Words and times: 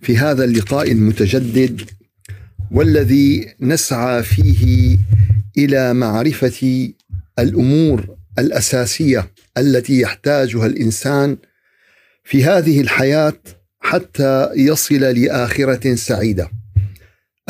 في 0.00 0.18
هذا 0.18 0.44
اللقاء 0.44 0.92
المتجدد 0.92 1.82
والذي 2.70 3.54
نسعى 3.60 4.22
فيه 4.22 4.98
إلى 5.58 5.94
معرفة 5.94 6.90
الأمور 7.38 8.16
الأساسية 8.38 9.30
التي 9.58 10.00
يحتاجها 10.00 10.66
الإنسان 10.66 11.36
في 12.24 12.44
هذه 12.44 12.80
الحياة 12.80 13.40
حتى 13.80 14.50
يصل 14.56 15.00
لآخرة 15.00 15.94
سعيدة. 15.94 16.50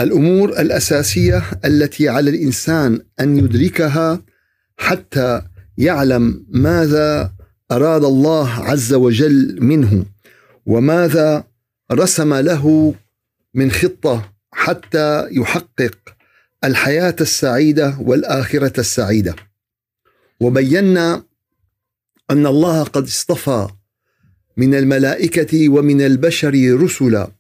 الأمور 0.01 0.61
الأساسية 0.61 1.43
التي 1.65 2.09
على 2.09 2.31
الإنسان 2.31 3.01
أن 3.21 3.37
يدركها 3.39 4.23
حتى 4.77 5.43
يعلم 5.79 6.47
ماذا 6.51 7.33
أراد 7.73 8.05
الله 8.05 8.51
عز 8.51 8.95
وجل 8.95 9.59
منه 9.61 10.05
وماذا 10.67 11.45
رسم 11.93 12.35
له 12.35 12.95
من 13.55 13.71
خطة 13.71 14.33
حتى 14.53 15.29
يحقق 15.31 15.99
الحياة 16.65 17.17
السعيدة 17.21 17.97
والآخرة 18.01 18.81
السعيدة. 18.81 19.37
وبينا 20.41 21.23
أن 22.31 22.47
الله 22.47 22.83
قد 22.83 23.03
اصطفى 23.03 23.69
من 24.57 24.75
الملائكة 24.75 25.69
ومن 25.69 26.01
البشر 26.01 26.81
رسلا 26.83 27.31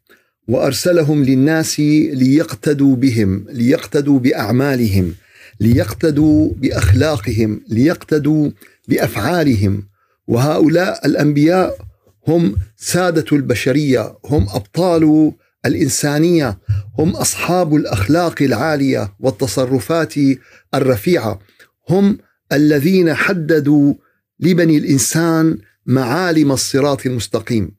وأرسلهم 0.49 1.25
للناس 1.25 1.81
ليقتدوا 1.81 2.97
بهم 2.97 3.47
ليقتدوا 3.51 4.19
بأعمالهم 4.19 5.15
ليقتدوا 5.61 6.51
بأخلاقهم 6.57 7.61
ليقتدوا 7.69 8.51
بأفعالهم. 8.89 9.89
وهؤلاء 10.29 11.07
الأنبياء 11.07 11.88
هم 12.29 12.57
سادة 12.77 13.25
البشرية 13.33 14.19
هم 14.25 14.47
أبطال 14.55 15.33
الإنسانية 15.67 16.59
هم 16.99 17.17
أصحاب 17.17 17.75
الأخلاق 17.75 18.43
العالية 18.43 19.15
والتصرفات 19.21 20.15
الرفيعة 20.75 21.39
هم 21.89 22.19
الذين 22.53 23.15
حددوا 23.15 23.95
لبني 24.41 24.79
الإنسان 24.79 25.59
معالم 25.87 26.53
الصراط 26.53 27.07
المستقيم. 27.07 27.71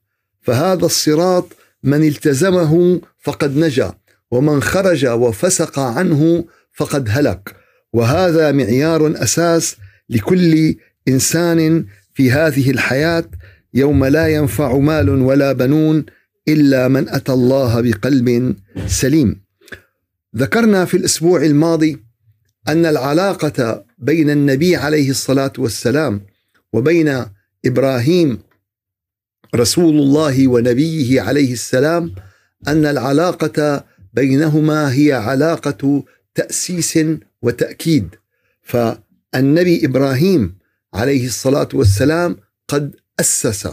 فهذا 0.42 0.86
الصراط 0.86 1.46
من 1.82 2.08
التزمه 2.08 3.00
فقد 3.22 3.56
نجا 3.56 3.94
ومن 4.30 4.62
خرج 4.62 5.06
وفسق 5.06 5.78
عنه 5.78 6.44
فقد 6.72 7.08
هلك. 7.10 7.56
وهذا 7.92 8.52
معيار 8.52 9.22
أساس 9.22 9.76
لكل 10.10 10.74
إنسان 11.08 11.86
في 12.14 12.32
هذه 12.32 12.70
الحياة 12.70 13.24
يوم 13.74 14.04
لا 14.04 14.28
ينفع 14.28 14.76
مال 14.78 15.10
ولا 15.10 15.52
بنون 15.52 16.06
إلا 16.48 16.88
من 16.88 17.08
أتى 17.08 17.32
الله 17.32 17.80
بقلب 17.80 18.56
سليم. 18.86 19.40
ذكرنا 20.36 20.84
في 20.84 20.96
الأسبوع 20.96 21.44
الماضي 21.44 22.04
أن 22.68 22.86
العلاقة 22.86 23.84
بين 23.98 24.30
النبي 24.30 24.76
عليه 24.76 25.10
الصلاة 25.10 25.52
والسلام 25.58 26.20
وبين 26.72 27.24
إبراهيم 27.66 28.38
رسول 29.54 29.94
الله 29.98 30.48
ونبيه 30.48 31.20
عليه 31.20 31.52
السلام 31.52 32.14
أن 32.68 32.86
العلاقة 32.86 33.84
بينهما 34.14 34.92
هي 34.92 35.12
علاقة 35.12 36.04
تأسيس 36.34 36.98
وتأكيد 37.42 38.14
فالنبي 38.62 39.86
إبراهيم 39.86 40.58
عليه 40.94 41.26
الصلاة 41.26 41.68
والسلام 41.74 42.36
قد 42.68 42.96
أسس. 43.20 43.68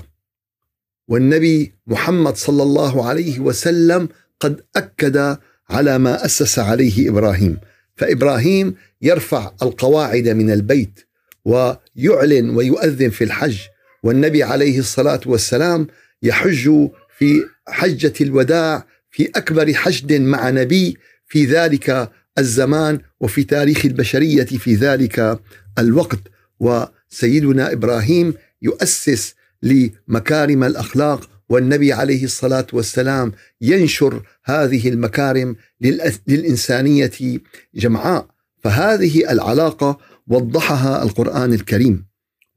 والنبي 1.07 1.73
محمد 1.87 2.37
صلى 2.37 2.63
الله 2.63 3.07
عليه 3.07 3.39
وسلم 3.39 4.09
قد 4.39 4.61
أكد 4.75 5.37
على 5.69 5.97
ما 5.97 6.25
أسس 6.25 6.59
عليه 6.59 7.09
إبراهيم. 7.09 7.57
فإبراهيم 7.95 8.75
يرفع 9.01 9.51
القواعد 9.61 10.27
من 10.27 10.51
البيت 10.51 10.99
ويعلن 11.45 12.49
ويؤذن 12.49 13.09
في 13.09 13.23
الحج. 13.23 13.57
والنبي 14.03 14.43
عليه 14.43 14.79
الصلاة 14.79 15.21
والسلام 15.25 15.87
يحج 16.23 16.87
في 17.17 17.43
حجة 17.67 18.13
الوداع 18.21 18.87
في 19.11 19.29
أكبر 19.35 19.73
حشد 19.73 20.13
مع 20.13 20.49
نبي 20.49 20.97
في 21.27 21.45
ذلك 21.45 22.11
الزمان 22.37 22.99
وفي 23.19 23.43
تاريخ 23.43 23.85
البشرية 23.85 24.45
في 24.45 24.75
ذلك 24.75 25.39
الوقت. 25.79 26.19
وسيدنا 26.59 27.71
إبراهيم 27.71 28.33
يؤسس 28.61 29.36
لمكارم 29.63 30.63
الأخلاق 30.63 31.29
والنبي 31.49 31.93
عليه 31.93 32.23
الصلاة 32.23 32.67
والسلام 32.73 33.31
ينشر 33.61 34.21
هذه 34.45 34.89
المكارم 34.89 35.55
للإنسانية 36.27 37.11
جمعاء. 37.75 38.27
فهذه 38.63 39.31
العلاقة 39.31 39.97
وضحها 40.27 41.03
القرآن 41.03 41.53
الكريم 41.53 42.05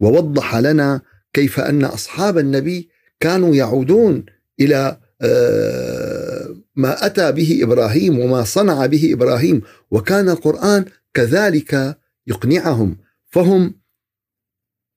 ووضح 0.00 0.56
لنا 0.56 1.00
كيف 1.32 1.60
أن 1.60 1.84
أصحاب 1.84 2.38
النبي 2.38 2.88
كانوا 3.20 3.54
يعودون 3.54 4.24
إلى 4.60 4.96
آه، 5.22 6.56
ما 6.76 7.06
أتى 7.06 7.32
به 7.32 7.58
إبراهيم 7.62 8.18
وما 8.18 8.44
صنع 8.44 8.86
به 8.86 9.12
إبراهيم 9.12 9.62
وكان 9.90 10.28
القرآن 10.28 10.84
كذلك 11.14 11.98
يقنعهم. 12.26 12.96
فهم 13.26 13.74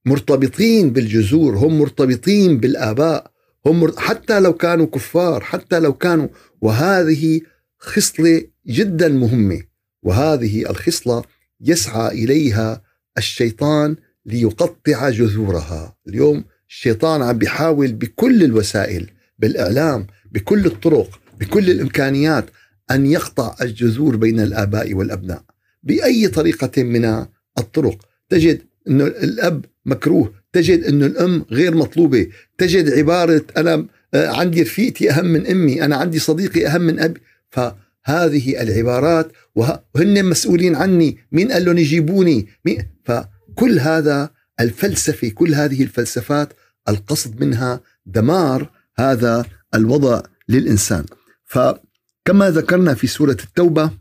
مرتبطين 0.05 0.93
بالجذور 0.93 1.57
هم 1.57 1.79
مرتبطين 1.79 2.57
بالآباء 2.57 3.31
هم 3.65 3.91
حتى 3.97 4.39
لو 4.39 4.53
كانوا 4.53 4.85
كفار 4.85 5.43
حتى 5.43 5.79
لو 5.79 5.93
كانوا 5.93 6.27
وهذه 6.61 7.41
خصلة 7.77 8.41
جدا 8.67 9.07
مهمة 9.07 9.61
وهذه 10.03 10.69
الخصلة 10.69 11.23
يسعى 11.61 12.23
إليها 12.23 12.83
الشيطان 13.17 13.95
ليقطع 14.25 15.09
جذورها. 15.09 15.95
اليوم 16.07 16.43
الشيطان 16.69 17.21
عم 17.21 17.37
بيحاول 17.37 17.93
بكل 17.93 18.43
الوسائل 18.43 19.09
بالإعلام 19.39 20.07
بكل 20.31 20.65
الطرق 20.65 21.19
بكل 21.39 21.69
الإمكانيات 21.69 22.45
أن 22.91 23.05
يقطع 23.05 23.55
الجذور 23.61 24.15
بين 24.15 24.39
الآباء 24.39 24.93
والأبناء. 24.93 25.43
بأي 25.83 26.27
طريقة 26.27 26.83
من 26.83 27.25
الطرق 27.57 27.97
تجد 28.29 28.61
أن 28.87 29.01
الأب 29.01 29.65
مكروه. 29.85 30.33
تجد 30.53 30.83
أن 30.83 31.03
الأم 31.03 31.45
غير 31.51 31.75
مطلوبة. 31.75 32.27
تجد 32.57 32.89
عبارة 32.89 33.45
أنا 33.57 33.85
آه، 34.13 34.27
عندي 34.27 34.61
رفيقتي 34.61 35.11
أهم 35.11 35.25
من 35.25 35.47
أمي 35.47 35.85
أنا 35.85 35.95
عندي 35.95 36.19
صديقي 36.19 36.67
أهم 36.67 36.81
من 36.81 36.99
أبي. 36.99 37.21
فهذه 37.49 38.61
العبارات 38.61 39.31
وهن 39.55 40.25
مسؤولين 40.25 40.75
عني. 40.75 41.17
مين 41.31 41.51
قال 41.51 41.65
لهم 41.65 41.77
يجيبوني؟ 41.77 42.47
مين؟ 42.65 42.87
فكل 43.03 43.79
هذا 43.79 44.29
الفلسفة 44.59 45.29
كل 45.29 45.53
هذه 45.53 45.83
الفلسفات 45.83 46.53
القصد 46.89 47.43
منها 47.43 47.81
دمار 48.05 48.69
هذا 48.97 49.45
الوضع 49.75 50.21
للإنسان. 50.49 51.05
فكما 51.45 52.49
ذكرنا 52.49 52.93
في 52.93 53.07
سورة 53.07 53.37
التوبة 53.43 53.91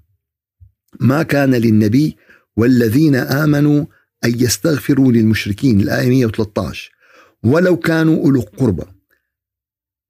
ما 1.00 1.22
كان 1.22 1.54
للنبي 1.54 2.16
والذين 2.56 3.14
آمنوا 3.14 3.84
أن 4.24 4.40
يستغفروا 4.40 5.12
للمشركين 5.12 5.80
الآية 5.80 6.08
113 6.08 6.92
ولو 7.42 7.76
كانوا 7.76 8.16
أولو 8.24 8.40
قربى. 8.40 8.84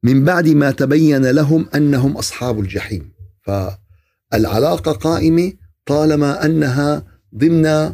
من 0.03 0.25
بعد 0.25 0.49
ما 0.49 0.71
تبين 0.71 1.27
لهم 1.27 1.69
أنهم 1.75 2.17
أصحاب 2.17 2.61
الجحيم. 2.61 3.13
فالعلاقة 3.43 4.93
قائمة 4.93 5.53
طالما 5.87 6.45
أنها 6.45 7.05
ضمن 7.35 7.93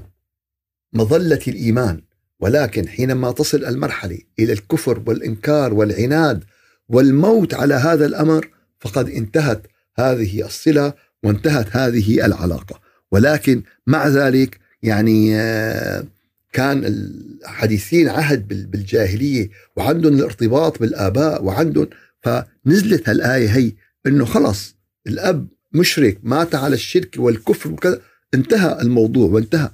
مظلة 0.92 1.40
الإيمان. 1.48 2.02
ولكن 2.40 2.88
حينما 2.88 3.32
تصل 3.32 3.64
المرحلة 3.64 4.18
إلى 4.38 4.52
الكفر 4.52 5.02
والإنكار 5.06 5.74
والعناد 5.74 6.44
والموت 6.88 7.54
على 7.54 7.74
هذا 7.74 8.06
الأمر 8.06 8.48
فقد 8.80 9.08
انتهت 9.08 9.66
هذه 9.96 10.46
الصلة 10.46 10.92
وانتهت 11.22 11.76
هذه 11.76 12.26
العلاقة. 12.26 12.80
ولكن 13.12 13.62
مع 13.86 14.08
ذلك 14.08 14.60
يعني 14.82 15.36
آه، 15.36 16.04
كان 16.52 16.84
الحديثين 16.84 18.08
عهد 18.08 18.70
بالجاهلية 18.70 19.50
وعندهم 19.76 20.14
الارتباط 20.14 20.80
بالآباء 20.80 21.44
وعندهم 21.44 21.88
فنزلت 22.22 23.08
هالآية 23.08 23.48
هي 23.48 23.72
إنه 24.06 24.24
خلص 24.24 24.76
الأب 25.06 25.48
مشرك 25.72 26.18
مات 26.22 26.54
على 26.54 26.74
الشرك 26.74 27.14
والكفر 27.18 27.72
وكذا 27.72 28.00
انتهى 28.34 28.80
الموضوع 28.82 29.30
وانتهى. 29.30 29.70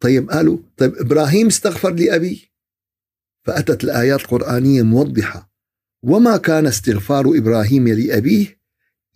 طيب 0.00 0.30
قالوا 0.30 0.58
طيب 0.76 0.94
إبراهيم 0.96 1.46
استغفر 1.46 1.90
لابيه 1.94 2.38
فأتت 3.42 3.84
الآيات 3.84 4.20
القرآنية 4.20 4.82
موضحة. 4.82 5.50
وما 6.02 6.36
كان 6.36 6.66
استغفار 6.66 7.38
إبراهيم 7.38 7.88
لأبيه 7.88 8.58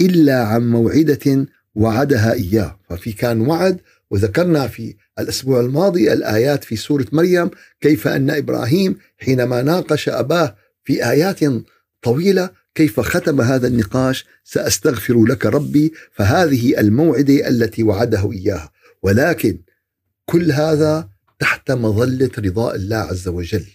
إلا 0.00 0.44
عن 0.44 0.70
موعدة 0.70 1.46
وعدها 1.74 2.32
إياه. 2.32 2.78
ففي 2.88 3.12
كان 3.12 3.40
وعد 3.40 3.80
وذكرنا 4.10 4.68
في 4.68 4.96
الأسبوع 5.18 5.60
الماضي 5.60 6.12
الآيات 6.12 6.64
في 6.64 6.76
سورة 6.76 7.06
مريم 7.12 7.50
كيف 7.80 8.08
أن 8.08 8.30
إبراهيم 8.30 8.98
حينما 9.18 9.62
ناقش 9.62 10.08
أباه 10.08 10.56
في 10.84 11.10
آيات 11.10 11.40
طويلة 12.02 12.50
كيف 12.74 13.00
ختم 13.00 13.40
هذا 13.40 13.66
النقاش 13.66 14.26
سأستغفر 14.44 15.24
لك 15.24 15.46
ربي 15.46 15.92
فهذه 16.12 16.80
الموعده 16.80 17.48
التي 17.48 17.82
وعده 17.82 18.32
اياها 18.32 18.72
ولكن 19.02 19.58
كل 20.26 20.52
هذا 20.52 21.08
تحت 21.38 21.70
مظلة 21.70 22.30
رضاء 22.38 22.74
الله 22.74 22.96
عز 22.96 23.28
وجل. 23.28 23.66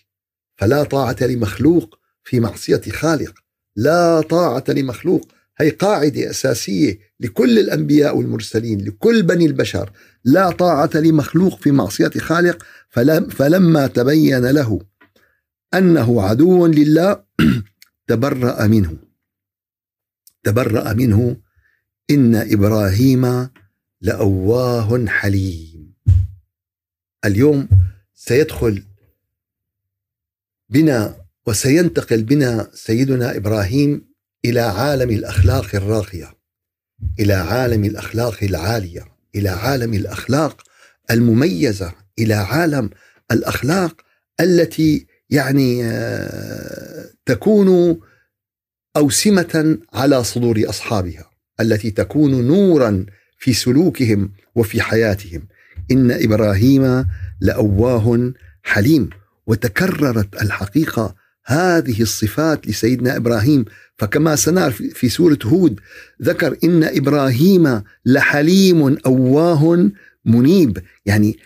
فلا 0.55 0.83
طاعة 0.83 1.15
لمخلوق 1.21 1.99
في 2.23 2.39
معصية 2.39 2.81
خالق. 2.91 3.33
لا 3.75 4.21
طاعة 4.21 4.63
لمخلوق 4.67 5.27
هي 5.57 5.69
قاعدة 5.69 6.29
أساسية 6.29 6.99
لكل 7.19 7.59
الأنبياء 7.59 8.17
والمرسلين 8.17 8.81
لكل 8.85 9.23
بني 9.23 9.45
البشر. 9.45 9.91
لا 10.23 10.51
طاعة 10.51 10.89
لمخلوق 10.95 11.59
في 11.59 11.71
معصية 11.71 12.11
خالق 12.17 12.65
فلم 12.89 13.29
فلما 13.29 13.87
تبين 13.87 14.45
له 14.45 14.79
أنه 15.73 16.21
عدو 16.21 16.67
لله 16.67 17.23
تبرأ 18.07 18.67
منه. 18.67 18.97
تبرأ 20.43 20.93
منه. 20.93 21.37
إن 22.09 22.35
إبراهيم 22.35 23.49
لأواه 24.01 25.05
حليم. 25.07 25.93
اليوم 27.25 27.69
سيدخل 28.13 28.83
بنا 30.69 31.15
وسينتقل 31.47 32.23
بنا 32.23 32.71
سيدنا 32.73 33.37
إبراهيم 33.37 34.12
إلى 34.45 34.59
عالم 34.59 35.09
الأخلاق 35.09 35.75
الراقية 35.75 36.33
إلى 37.19 37.33
عالم 37.33 37.85
الأخلاق 37.85 38.43
العالية 38.43 39.05
إلى 39.35 39.49
عالم 39.49 39.93
الأخلاق 39.93 40.61
المميزة 41.11 41.93
إلى 42.19 42.33
عالم 42.33 42.89
الأخلاق 43.31 44.01
التي 44.39 45.05
يعني 45.29 45.85
آه، 45.85 47.09
تكون 47.25 47.99
أوسمة 48.97 49.77
على 49.93 50.23
صدور 50.23 50.63
أصحابها 50.69 51.29
التي 51.59 51.91
تكون 51.91 52.47
نورا 52.47 53.05
في 53.37 53.53
سلوكهم 53.53 54.31
وفي 54.55 54.81
حياتهم. 54.81 55.47
إن 55.91 56.11
إبراهيم 56.11 57.07
لأواه 57.41 58.33
حليم 58.63 59.09
وتكررت 59.47 60.41
الحقيقة 60.41 61.15
هذه 61.45 62.01
الصفات 62.01 62.67
لسيدنا 62.67 63.15
إبراهيم. 63.17 63.65
فكما 63.95 64.35
سنرى 64.35 64.71
في 64.71 65.09
سورة 65.09 65.39
هود 65.45 65.79
ذكر 66.21 66.57
إن 66.63 66.83
إبراهيم 66.83 67.83
لحليم 68.05 68.97
أواه 69.05 69.89
منيب. 70.25 70.77
يعني 71.05 71.37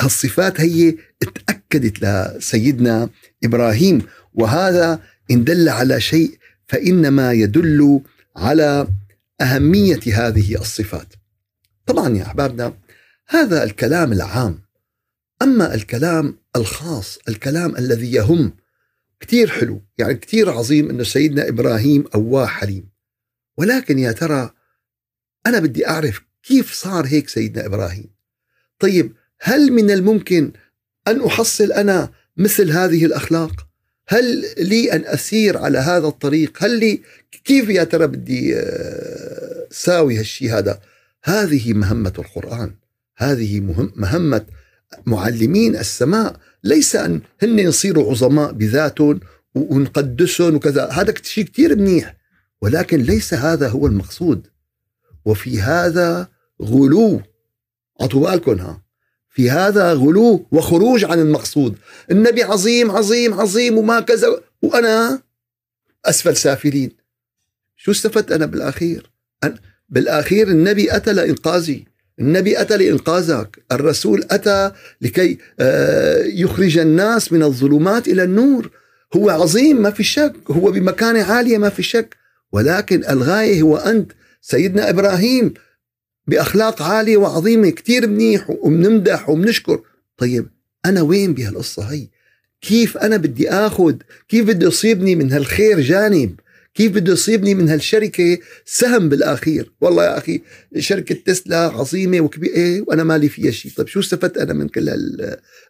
هالصفات 0.00 0.60
هي 0.60 0.94
اتأكدت 1.22 2.04
لسيدنا 2.04 3.08
إبراهيم. 3.44 4.02
وهذا 4.34 5.00
إن 5.30 5.44
دل 5.44 5.68
على 5.68 6.00
شيء 6.00 6.38
فإنما 6.68 7.32
يدل 7.32 8.00
على 8.36 8.88
أهمية 9.40 10.00
هذه 10.12 10.54
الصفات. 10.54 11.14
طبعا 11.86 12.16
يا 12.16 12.22
أحبابنا 12.22 12.74
هذا 13.28 13.64
الكلام 13.64 14.12
العام. 14.12 14.58
أما 15.42 15.74
الكلام 15.74 16.34
الخاص 16.56 17.18
الكلام 17.28 17.76
الذي 17.76 18.12
يهم 18.12 18.52
كثير 19.20 19.50
حلو. 19.50 19.82
يعني 19.98 20.14
كثير 20.14 20.50
عظيم 20.50 20.90
أنه 20.90 21.02
سيدنا 21.02 21.48
إبراهيم 21.48 22.04
أواه 22.14 22.46
حليم. 22.46 22.88
ولكن 23.56 23.98
يا 23.98 24.12
ترى 24.12 24.50
أنا 25.46 25.58
بدي 25.58 25.88
أعرف 25.88 26.20
كيف 26.42 26.72
صار 26.72 27.06
هيك 27.06 27.28
سيدنا 27.28 27.66
إبراهيم؟ 27.66 28.10
طيب 28.78 29.12
هل 29.40 29.72
من 29.72 29.90
الممكن 29.90 30.52
أن 31.08 31.24
أحصل 31.24 31.72
أنا 31.72 32.10
مثل 32.36 32.70
هذه 32.70 33.04
الأخلاق؟ 33.04 33.66
هل 34.08 34.44
لي 34.58 34.92
أن 34.92 35.04
أسير 35.04 35.58
على 35.58 35.78
هذا 35.78 36.06
الطريق؟ 36.06 36.64
هل 36.64 36.80
لي 36.80 37.02
كيف 37.44 37.68
يا 37.68 37.84
ترى 37.84 38.06
بدي 38.06 38.56
آه، 38.56 39.66
ساوي 39.70 40.18
هالشيء 40.18 40.58
هذا؟ 40.58 40.80
هذه 41.24 41.72
مهمة 41.72 42.12
القرآن. 42.18 42.74
هذه 43.16 43.60
مهمة 43.96 44.46
معلمين 45.06 45.76
السماء 45.76 46.36
ليس 46.64 46.96
أن 46.96 47.20
هن 47.42 47.58
يصيروا 47.58 48.10
عظماء 48.10 48.52
بذاتهم 48.52 49.20
ونقدسهم 49.54 50.54
وكذا. 50.54 50.88
هذا 50.88 51.14
شيء 51.22 51.44
كثير 51.44 51.76
منيح. 51.76 52.16
ولكن 52.62 53.02
ليس 53.02 53.34
هذا 53.34 53.68
هو 53.68 53.86
المقصود. 53.86 54.46
وفي 55.24 55.60
هذا 55.60 56.28
غلو. 56.62 57.22
اعطوا 58.00 58.30
بالكم 58.30 58.58
ها. 58.58 58.82
في 59.30 59.50
هذا 59.50 59.92
غلو 59.92 60.46
وخروج 60.52 61.04
عن 61.04 61.18
المقصود. 61.18 61.76
النبي 62.10 62.42
عظيم 62.42 62.90
عظيم 62.90 63.34
عظيم 63.34 63.78
وما 63.78 64.00
كذا. 64.00 64.40
وأنا 64.62 65.22
أسفل 66.04 66.36
سافلين. 66.36 66.90
شو 67.76 67.90
استفدت 67.90 68.32
أنا 68.32 68.46
بالأخير؟ 68.46 69.10
أنا 69.44 69.58
بالأخير 69.88 70.48
النبي 70.48 70.96
أتى 70.96 71.12
لإنقاذي. 71.12 71.89
النبي 72.20 72.60
أتى 72.60 72.76
لإنقاذك. 72.76 73.62
الرسول 73.72 74.24
أتى 74.30 74.70
لكي 75.00 75.38
آه، 75.60 76.22
يخرج 76.22 76.78
الناس 76.78 77.32
من 77.32 77.42
الظلمات 77.42 78.08
إلى 78.08 78.24
النور. 78.24 78.70
هو 79.16 79.30
عظيم 79.30 79.82
ما 79.82 79.90
في 79.90 80.02
شك. 80.02 80.34
هو 80.50 80.70
بمكانة 80.70 81.22
عالية 81.22 81.58
ما 81.58 81.68
في 81.68 81.82
شك. 81.82 82.16
ولكن 82.52 83.04
الغاية 83.04 83.62
هو 83.62 83.76
أنت. 83.76 84.12
سيدنا 84.42 84.90
إبراهيم 84.90 85.54
بأخلاق 86.26 86.82
عالية 86.82 87.16
وعظيمة 87.16 87.70
كتير 87.70 88.06
منيح 88.06 88.50
وبنمدح 88.50 89.28
وبنشكر 89.28 89.80
طيب 90.16 90.48
أنا 90.84 91.02
وين 91.02 91.34
بهالقصة 91.34 91.82
هي؟ 91.82 92.08
كيف 92.60 92.96
أنا 92.96 93.16
بدي 93.16 93.50
آخذ؟ 93.50 93.94
كيف 94.28 94.46
بده 94.46 94.66
يصيبني 94.66 95.14
من 95.14 95.32
هالخير 95.32 95.80
جانب؟ 95.80 96.40
كيف 96.74 96.92
بده 96.92 97.12
يصيبني 97.12 97.54
من 97.54 97.68
هالشركة 97.68 98.38
سهم 98.64 99.08
بالأخير. 99.08 99.72
والله 99.80 100.04
يا 100.04 100.18
أخي 100.18 100.42
شركة 100.78 101.14
تسلا 101.14 101.58
عظيمة 101.58 102.20
وكبيرة. 102.20 102.52
إيه 102.52 102.84
وأنا 102.86 103.04
مالي 103.04 103.28
فيها 103.28 103.50
شيء 103.50 103.72
طيب 103.72 103.86
شو 103.86 104.00
استفدت 104.00 104.38
أنا 104.38 104.52
من 104.52 104.68
كل 104.68 104.88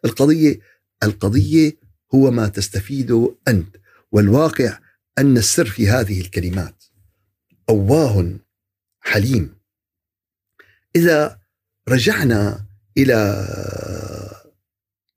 القضية؟ 0.05 0.61
القضية 1.03 1.77
هو 2.15 2.31
ما 2.31 2.49
تستفيده 2.49 3.37
أنت. 3.49 3.77
والواقع 4.13 4.79
أن 5.19 5.37
السر 5.37 5.67
في 5.67 5.89
هذه 5.89 6.21
الكلمات. 6.21 6.85
أواه 7.69 8.39
حليم. 9.01 9.55
إذا 10.97 11.41
رجعنا 11.89 12.67
إلى 12.99 13.47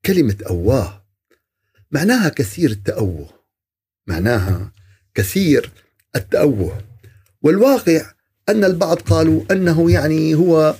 كلمة 0.06 0.36
أواه 0.46 1.06
معناها 1.90 2.28
كثير 2.28 2.70
التأوه. 2.70 3.44
معناها 4.06 4.72
كثير 5.14 5.70
التأوه. 6.16 6.82
والواقع 7.42 8.02
أن 8.48 8.64
البعض 8.64 8.96
قالوا 9.00 9.42
أنه 9.50 9.90
يعني 9.90 10.34
هو 10.34 10.74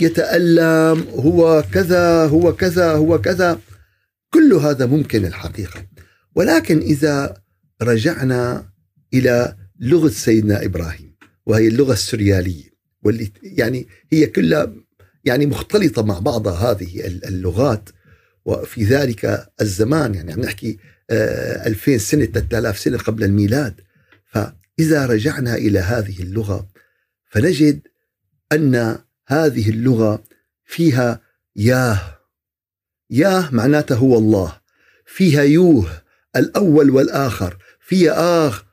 يتألم 0.00 1.06
هو 1.14 1.64
كذا 1.72 2.26
هو 2.26 2.54
كذا 2.56 2.92
هو 2.92 3.20
كذا. 3.20 3.60
كل 4.30 4.52
هذا 4.52 4.86
ممكن 4.86 5.24
الحقيقة. 5.26 5.86
ولكن 6.34 6.78
إذا 6.78 7.34
رجعنا 7.82 8.68
إلى 9.14 9.56
لغة 9.80 10.08
سيدنا 10.08 10.64
إبراهيم 10.64 11.14
وهي 11.46 11.68
اللغة 11.68 11.92
السريالية 11.92 12.68
واللي 13.02 13.32
يعني 13.42 13.88
هي 14.12 14.26
كلها 14.26 14.72
يعني 15.24 15.46
مختلطة 15.46 16.02
مع 16.02 16.18
بعضها 16.18 16.70
هذه 16.70 17.06
اللغات. 17.06 17.88
وفي 18.44 18.84
ذلك 18.84 19.48
الزمان 19.60 20.14
يعني 20.14 20.32
عم 20.32 20.40
نحكي 20.40 20.78
2000 21.10 21.94
آه، 21.94 21.98
سنة 21.98 22.24
3000 22.24 22.78
سنة 22.78 22.98
قبل 22.98 23.24
الميلاد. 23.24 23.80
فإذا 24.26 25.06
رجعنا 25.06 25.54
إلى 25.54 25.78
هذه 25.78 26.22
اللغة 26.22 26.68
فنجد 27.30 27.80
أن 28.52 28.98
هذه 29.26 29.70
اللغة 29.70 30.24
فيها 30.64 31.20
ياه. 31.56 32.18
ياه 33.10 33.50
معناته 33.54 33.96
هو 33.96 34.18
الله. 34.18 34.60
فيها 35.06 35.42
يوه 35.42 36.02
الأول 36.36 36.90
والآخر. 36.90 37.56
فيها 37.80 38.48
آخ 38.48 38.64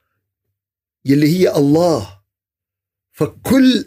يلي 1.05 1.39
هي 1.39 1.55
الله. 1.55 2.15
فكل 3.11 3.85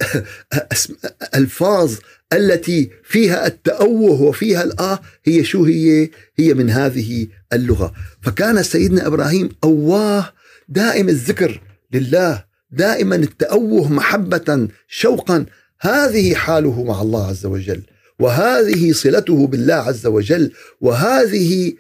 ألفاظ 1.35 1.99
التي 2.33 2.91
فيها 3.05 3.47
التأوه 3.47 4.23
وفيها 4.23 4.65
الآه 4.65 5.01
هي 5.25 5.45
شو 5.45 5.65
هي؟ 5.65 6.11
هي 6.37 6.55
من 6.55 6.71
هذه 6.71 7.27
اللغة. 7.53 7.93
فكان 8.23 8.63
سيدنا 8.63 9.07
إبراهيم 9.07 9.49
أواه 9.65 10.33
دائم 10.69 11.09
الذكر 11.09 11.61
لله 11.93 12.45
دائما 12.71 13.17
التأوه 13.17 13.93
محبة 13.93 14.69
شوقا. 14.89 15.47
هذه 15.81 16.35
حاله 16.35 16.85
مع 16.85 17.03
الله 17.03 17.27
عز 17.27 17.47
وجل 17.47 17.83
وهذه 18.19 18.93
صلته 18.93 19.47
بالله 19.47 19.75
عز 19.75 20.07
وجل 20.07 20.53
وهذه 20.81 21.73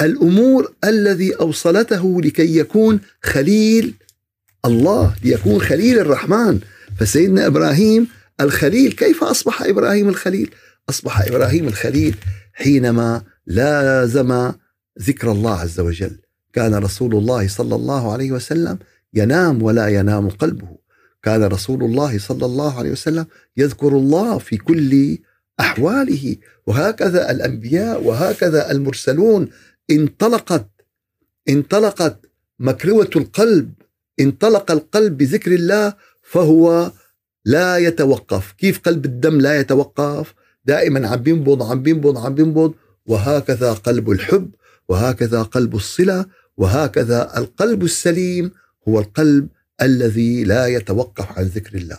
الأمور 0.00 0.74
الذي 0.84 1.34
أوصلته 1.34 2.20
لكي 2.22 2.58
يكون 2.58 3.00
خليل 3.22 3.94
الله 4.64 5.14
ليكون 5.24 5.60
خليل 5.60 5.98
الرحمن. 5.98 6.60
فسيدنا 7.00 7.46
إبراهيم 7.46 8.08
الخليل 8.40 8.92
كيف 8.92 9.24
أصبح 9.24 9.62
إبراهيم 9.62 10.08
الخليل؟ 10.08 10.54
أصبح 10.88 11.20
إبراهيم 11.20 11.68
الخليل 11.68 12.16
حينما 12.52 13.22
لازم 13.46 14.52
ذكر 15.00 15.32
الله 15.32 15.60
عز 15.60 15.80
وجل. 15.80 16.20
كان 16.52 16.74
رسول 16.74 17.14
الله 17.14 17.48
صلى 17.48 17.74
الله 17.74 18.12
عليه 18.12 18.32
وسلم 18.32 18.78
ينام 19.14 19.62
ولا 19.62 19.88
ينام 19.88 20.28
قلبه. 20.28 20.78
كان 21.22 21.44
رسول 21.44 21.84
الله 21.84 22.18
صلى 22.18 22.46
الله 22.46 22.78
عليه 22.78 22.90
وسلم 22.90 23.26
يذكر 23.56 23.88
الله 23.88 24.38
في 24.38 24.56
كل 24.56 25.18
أحواله. 25.60 26.36
وهكذا 26.66 27.30
الأنبياء 27.30 28.02
وهكذا 28.02 28.70
المرسلون. 28.70 29.48
انطلقت 29.90 30.68
انطلقت 31.48 32.20
مكروة 32.58 33.10
القلب. 33.16 33.72
انطلق 34.20 34.70
القلب 34.70 35.18
بذكر 35.18 35.52
الله 35.52 35.94
فهو 36.22 36.92
لا 37.48 37.76
يتوقف. 37.76 38.52
كيف 38.52 38.78
قلب 38.78 39.04
الدم 39.04 39.40
لا 39.40 39.60
يتوقف؟ 39.60 40.34
دائما 40.64 41.08
عم 41.08 41.16
بينبض 41.16 41.62
عم 41.62 41.82
بينبض 41.82 42.18
عم 42.18 42.34
بينبض. 42.34 42.74
وهكذا 43.06 43.72
قلب 43.72 44.10
الحب 44.10 44.50
وهكذا 44.88 45.42
قلب 45.42 45.74
الصلة 45.74 46.26
وهكذا 46.56 47.38
القلب 47.38 47.84
السليم 47.84 48.50
هو 48.88 48.98
القلب 48.98 49.48
الذي 49.82 50.44
لا 50.44 50.66
يتوقف 50.66 51.38
عن 51.38 51.44
ذكر 51.44 51.74
الله. 51.74 51.98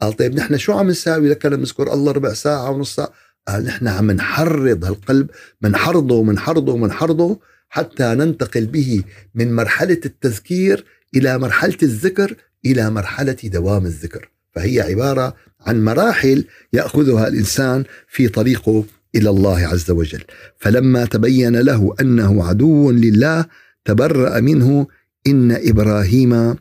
قال 0.00 0.12
طيب 0.12 0.34
نحن 0.34 0.58
شو 0.58 0.72
عم 0.72 0.88
نساوي 0.88 1.28
لكنا 1.28 1.56
نذكر 1.56 1.92
الله 1.92 2.12
ربع 2.12 2.32
ساعة 2.32 2.70
ونص 2.70 2.94
ساعة؟ 2.96 3.12
قال 3.48 3.64
نحن 3.64 3.88
عم 3.88 4.10
نحرض 4.10 4.84
هالقلب 4.84 5.30
منحرضه 5.62 6.14
ومنحرضه 6.14 6.72
ومنحرضه 6.72 7.40
حتى 7.68 8.04
ننتقل 8.04 8.66
به 8.66 9.04
من 9.34 9.54
مرحلة 9.54 10.00
التذكير 10.06 10.84
إلى 11.16 11.38
مرحلة 11.38 11.78
الذكر 11.82 12.36
إلى 12.66 12.90
مرحلة 12.90 13.36
دوام 13.44 13.86
الذكر. 13.86 14.32
فهي 14.52 14.80
عبارة 14.80 15.36
عن 15.60 15.84
مراحل 15.84 16.44
يأخذها 16.72 17.28
الإنسان 17.28 17.84
في 18.08 18.28
طريقه 18.28 18.84
إلى 19.14 19.30
الله 19.30 19.58
عز 19.66 19.90
وجل. 19.90 20.24
فلما 20.58 21.04
تبين 21.04 21.56
له 21.56 21.94
أنه 22.00 22.44
عدو 22.44 22.90
لله 22.90 23.46
تبرأ 23.84 24.40
منه 24.40 24.86
إن 25.26 25.52
إبراهيم 25.52 26.56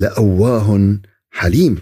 لأواه 0.00 0.98
حليم. 1.30 1.78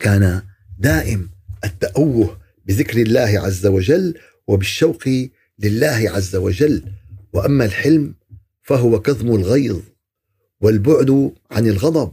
كان 0.00 0.42
دائم 0.78 1.30
التأوه 1.64 2.38
بذكر 2.66 3.02
الله 3.02 3.40
عز 3.44 3.66
وجل 3.66 4.14
وبالشوق 4.46 5.08
لله 5.58 6.10
عز 6.14 6.36
وجل. 6.36 6.82
وأما 7.32 7.64
الحلم 7.64 8.14
فهو 8.62 9.00
كظم 9.00 9.34
الغيظ 9.34 9.80
والبعد 10.60 11.32
عن 11.50 11.66
الغضب. 11.66 12.12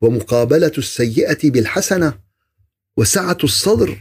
ومقابلة 0.00 0.72
السيئة 0.78 1.50
بالحسنة 1.50 2.18
وسعة 2.96 3.38
الصدر 3.44 3.96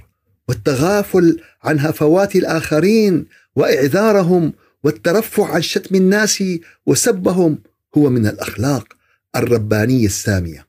والتغافل 0.48 1.42
عن 1.64 1.80
هفوات 1.80 2.36
الآخرين 2.36 3.26
وإعذارهم 3.56 4.54
والترفع 4.84 5.54
عن 5.54 5.62
شتم 5.62 5.96
الناس 5.96 6.44
وسبهم 6.86 7.60
هو 7.98 8.10
من 8.10 8.28
الأخلاق 8.28 8.94
الربانية 9.36 10.06
السامية. 10.06 10.68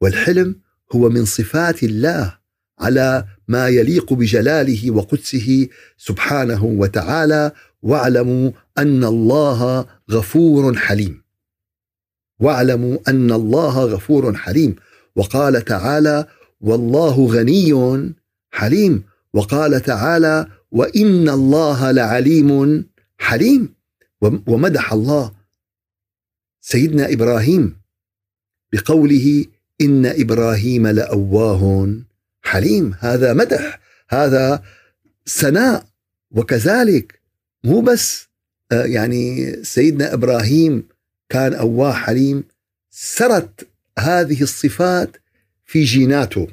والحلم 0.00 0.56
هو 0.92 1.08
من 1.08 1.24
صفات 1.24 1.82
الله 1.82 2.38
على 2.78 3.24
ما 3.48 3.68
يليق 3.68 4.12
بجلاله 4.12 4.90
وقدسه 4.90 5.68
سبحانه 5.96 6.64
وتعالى 6.64 7.52
واعلموا 7.82 8.50
أن 8.78 9.04
الله 9.04 9.86
غفور 10.10 10.76
حليم. 10.76 11.25
واعلموا 12.40 12.98
أن 13.08 13.32
الله 13.32 13.84
غفور 13.84 14.34
حليم. 14.36 14.76
وقال 15.16 15.64
تعالى 15.64 16.26
والله 16.60 17.26
غني 17.26 18.12
حليم. 18.50 19.04
وقال 19.32 19.80
تعالى 19.82 20.46
وإن 20.70 21.28
الله 21.28 21.90
لعليم 21.90 22.84
حليم. 23.18 23.74
ومدح 24.20 24.92
الله 24.92 25.32
سيدنا 26.60 27.12
إبراهيم 27.12 27.76
بقوله 28.72 29.44
إن 29.80 30.06
إبراهيم 30.06 30.86
لأواه 30.86 31.94
حليم. 32.42 32.94
هذا 33.00 33.32
مدح 33.32 33.80
هذا 34.08 34.62
ثناء 35.26 35.86
وكذلك 36.30 37.20
مو 37.64 37.80
بس 37.80 38.26
آه، 38.72 38.84
يعني 38.84 39.52
سيدنا 39.64 40.14
إبراهيم 40.14 40.88
كان 41.28 41.54
أواه 41.54 41.92
حليم 41.92 42.44
سرت 42.90 43.68
هذه 43.98 44.42
الصفات 44.42 45.16
في 45.64 45.84
جيناته. 45.84 46.46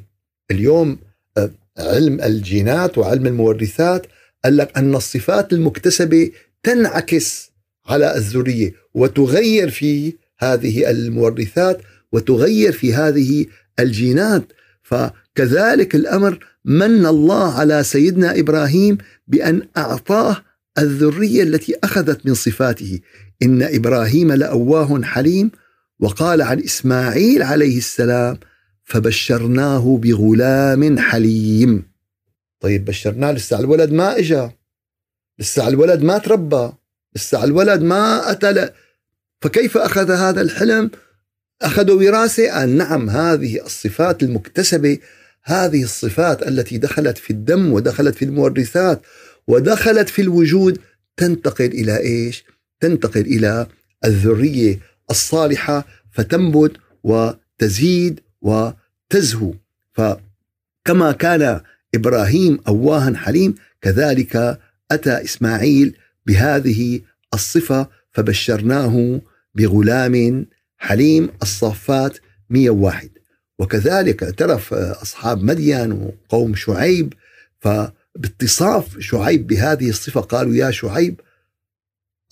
اليوم 0.51 0.97
آه، 1.37 1.51
علم 1.77 2.21
الجينات 2.21 2.97
وعلم 2.97 3.27
المورثات 3.27 4.07
قال 4.43 4.57
لك 4.57 4.77
أن 4.77 4.95
الصفات 4.95 5.53
المكتسبة 5.53 6.31
تنعكس 6.63 7.51
على 7.85 8.15
الذرية 8.17 8.73
وتغير 8.93 9.69
في 9.69 10.13
هذه 10.39 10.89
المورثات 10.89 11.81
وتغير 12.11 12.71
في 12.71 12.93
هذه 12.93 13.45
الجينات. 13.79 14.43
فكذلك 14.83 15.95
الأمر 15.95 16.45
من 16.65 17.05
الله 17.05 17.53
على 17.53 17.83
سيدنا 17.83 18.39
إبراهيم 18.39 18.97
بأن 19.27 19.61
أعطاه 19.77 20.43
الذرية 20.77 21.43
التي 21.43 21.75
أخذت 21.83 22.25
من 22.25 22.33
صفاته. 22.33 22.99
إن 23.41 23.63
إبراهيم 23.63 24.31
لأواه 24.31 25.01
حليم 25.03 25.51
وقال 25.99 26.41
عن 26.41 26.59
إسماعيل 26.59 27.43
عليه 27.43 27.77
السلام 27.77 28.37
فبشرناه 28.83 29.97
بغلام 29.97 30.99
حليم. 30.99 31.85
طيب 32.59 32.85
بشرناه 32.85 33.31
لسه 33.31 33.59
الولد 33.59 33.91
ما 33.91 34.19
إجا. 34.19 34.51
لسه 35.39 35.67
الولد 35.67 36.01
ما 36.01 36.17
تربى. 36.17 36.71
لسه 37.15 37.43
الولد 37.43 37.81
ما 37.81 38.31
اتى 38.31 38.69
فكيف 39.41 39.77
أخذ 39.77 40.11
هذا 40.11 40.41
الحلم؟ 40.41 40.91
أخذوا 41.61 41.95
وراثة؟ 41.95 42.51
قال 42.51 42.77
نعم 42.77 43.09
هذه 43.09 43.65
الصفات 43.65 44.23
المكتسبة 44.23 44.97
هذه 45.43 45.83
الصفات 45.83 46.47
التي 46.47 46.77
دخلت 46.77 47.17
في 47.17 47.29
الدم 47.29 47.73
ودخلت 47.73 48.15
في 48.15 48.25
المورثات 48.25 49.01
ودخلت 49.47 50.09
في 50.09 50.21
الوجود 50.21 50.79
تنتقل 51.17 51.65
إلى 51.65 51.97
إيش؟ 51.99 52.43
تنتقل 52.83 53.21
إلى 53.21 53.67
الذرية 54.05 54.79
الصالحة 55.11 55.85
فتنبت 56.11 56.71
وتزيد 57.03 58.19
وتزهو. 58.41 59.53
فكما 59.93 61.11
كان 61.11 61.61
إبراهيم 61.95 62.59
أواها 62.67 63.13
حليم 63.15 63.55
كذلك 63.81 64.59
أتى 64.91 65.23
إسماعيل 65.23 65.97
بهذه 66.25 67.01
الصفة 67.33 67.87
فبشرناه 68.11 69.21
بغلام 69.55 70.45
حليم 70.77 71.29
الصافات 71.41 72.17
101 72.49 73.09
وكذلك 73.59 74.23
اعترف 74.23 74.73
أصحاب 74.73 75.43
مدين 75.43 75.91
وقوم 75.91 76.55
شعيب 76.55 77.13
فباتصاف 77.59 78.99
شعيب 78.99 79.47
بهذه 79.47 79.89
الصفة 79.89 80.21
قالوا 80.21 80.55
يا 80.55 80.71
شعيب 80.71 81.21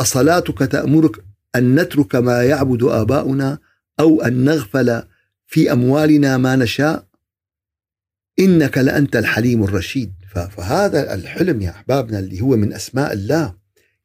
أصلاتك 0.01 0.60
تأمرك 0.60 1.24
أن 1.55 1.75
نترك 1.75 2.15
ما 2.15 2.43
يعبد 2.43 2.84
آباؤنا 2.84 3.58
أو 4.00 4.22
أن 4.22 4.46
نغفل 4.46 5.03
في 5.48 5.72
أموالنا 5.72 6.38
ما 6.38 6.55
نشاء؟ 6.55 7.05
إنك 8.39 8.77
لأنت 8.77 9.15
الحليم 9.15 9.63
الرشيد. 9.63 10.13
فهذا 10.34 11.13
الحلم 11.13 11.62
يا 11.62 11.70
أحبابنا 11.70 12.20
اللي 12.20 12.41
هو 12.41 12.55
من 12.55 12.74
أسماء 12.74 13.13
الله 13.13 13.55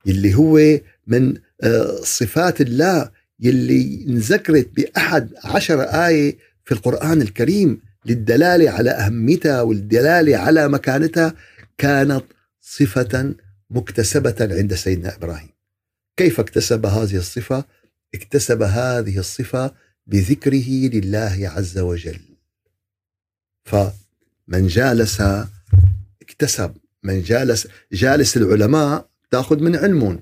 اللي 0.07 0.35
هو 0.35 0.81
من 1.07 1.35
آه، 1.63 1.97
صفات 2.03 2.61
الله 2.61 3.11
يلي 3.41 4.07
انذكرت 4.09 4.71
بأحد 4.77 5.31
عشر 5.45 5.83
آية 5.83 6.37
في 6.65 6.73
القرآن 6.73 7.23
الكريم 7.23 7.81
للدلالة 8.07 8.71
على 8.71 8.91
أهميتها 8.91 9.63
والدلالة 9.63 10.37
على 10.37 10.69
مكانتها 10.69 11.35
كانت 11.79 12.25
صفة 12.61 13.35
مكتسبة 13.71 14.35
عند 14.41 14.75
سيدنا 14.75 15.17
إبراهيم. 15.17 15.56
كيف 16.17 16.41
اكتسب 16.41 16.87
هذه 16.87 17.17
الصفة؟ 17.17 17.65
اكتسب 18.15 18.63
هذه 18.63 19.19
الصفة 19.19 19.75
بذكره 20.07 20.69
لله 20.69 21.53
عز 21.57 21.79
وجل. 21.79 22.21
فمن 23.65 24.67
جالس 24.67 25.21
اكتسب. 26.23 26.75
من 27.07 27.23
جالس 27.23 27.69
جالس 27.93 28.37
العلماء 28.37 29.09
تأخذ 29.31 29.63
من 29.63 29.77
علمهم 29.77 30.21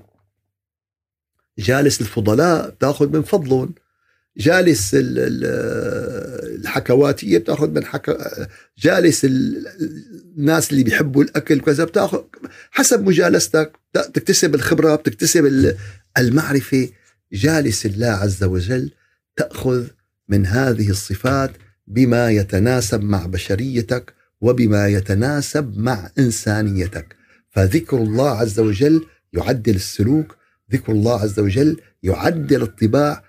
جالس 1.57 2.01
الفضلاء 2.01 2.69
تأخذ 2.69 3.09
من 3.09 3.21
فضلهم 3.21 3.75
جالس 4.37 4.91
الحكواتية 6.55 7.37
بتأخذ 7.37 7.69
من 7.69 7.85
حكا 7.85 8.47
جالس 8.77 9.25
الناس 9.25 10.71
اللي 10.71 10.83
بيحبوا 10.83 11.23
الأكل 11.23 11.57
وكذا 11.57 11.83
بتأخذ 11.83 12.21
حسب 12.71 13.03
مجالستك. 13.03 13.71
بتكتسب 13.95 14.55
الخبرة 14.55 14.95
بتكتسب 14.95 15.73
المعرفة. 16.17 16.89
جالس 17.33 17.85
الله 17.85 18.07
عز 18.07 18.43
وجل 18.43 18.91
تأخذ 19.35 19.87
من 20.29 20.45
هذه 20.45 20.89
الصفات 20.89 21.51
بما 21.87 22.29
يتناسب 22.31 23.03
مع 23.03 23.25
بشريتك 23.25 24.13
وبما 24.41 24.87
يتناسب 24.87 25.77
مع 25.77 26.11
إنسانيتك. 26.19 27.15
فذكر 27.49 27.97
الله 27.97 28.29
عز 28.29 28.59
وجل 28.59 29.05
يعدل 29.33 29.75
السلوك 29.75 30.35
ذكر 30.73 30.91
الله 30.91 31.21
عز 31.21 31.39
وجل 31.39 31.77
يعدل 32.03 32.61
الطباع 32.61 33.23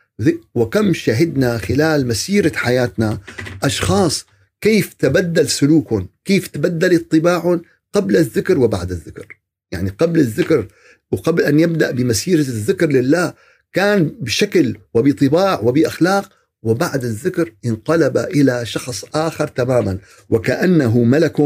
وكم 0.54 0.92
شهدنا 0.92 1.58
خلال 1.58 2.06
مسيرة 2.06 2.52
حياتنا 2.54 3.18
أشخاص 3.62 4.26
كيف 4.60 4.94
تبدل 4.94 5.48
سلوكهم 5.48 6.08
كيف 6.24 6.46
تبدلت 6.46 7.12
طباعهم 7.16 7.62
قبل 7.92 8.16
الذكر 8.16 8.58
وبعد 8.58 8.90
الذكر. 8.90 9.38
يعني 9.72 9.90
قبل 9.90 10.20
الذكر 10.20 10.66
وقبل 11.12 11.42
أن 11.42 11.60
يبدأ 11.60 11.90
بمسيرة 11.90 12.40
الذكر 12.40 12.86
لله 12.86 13.34
كان 13.72 14.12
بشكل 14.20 14.76
وبطباع 14.94 15.60
وبأخلاق 15.60 16.32
وبعد 16.62 17.04
الذكر 17.04 17.52
انقلب 17.66 18.18
إلى 18.18 18.66
شخص 18.66 19.04
آخر 19.14 19.48
تماما 19.48 19.98
وكأنه 20.30 20.98
ملك 20.98 21.40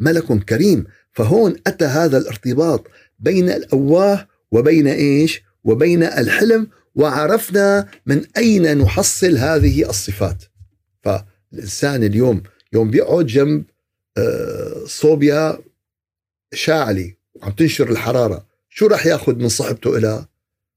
ملك 0.00 0.44
كريم. 0.44 0.84
فهون 1.12 1.56
أتى 1.66 1.84
هذا 1.84 2.18
الارتباط 2.18 2.86
بين 3.18 3.50
الأواه 3.50 4.28
وبين 4.50 4.86
إيش؟ 4.86 5.42
وبين 5.64 6.02
الحلم 6.02 6.68
وعرفنا 6.94 7.88
من 8.06 8.24
أين 8.36 8.78
نحصل 8.78 9.36
هذه 9.36 9.90
الصفات. 9.90 10.44
فالإنسان 11.02 12.04
اليوم 12.04 12.42
يوم 12.72 12.90
بيقعد 12.90 13.26
جنب 13.26 13.64
آه، 14.16 14.84
صوبيا 14.86 15.58
شاعلي 16.54 17.16
وعم 17.34 17.52
تنشر 17.52 17.90
الحرارة 17.90 18.46
شو 18.68 18.86
راح 18.86 19.06
ياخذ 19.06 19.34
من 19.34 19.48
صحبته 19.48 19.96
إلى؟ 19.96 20.26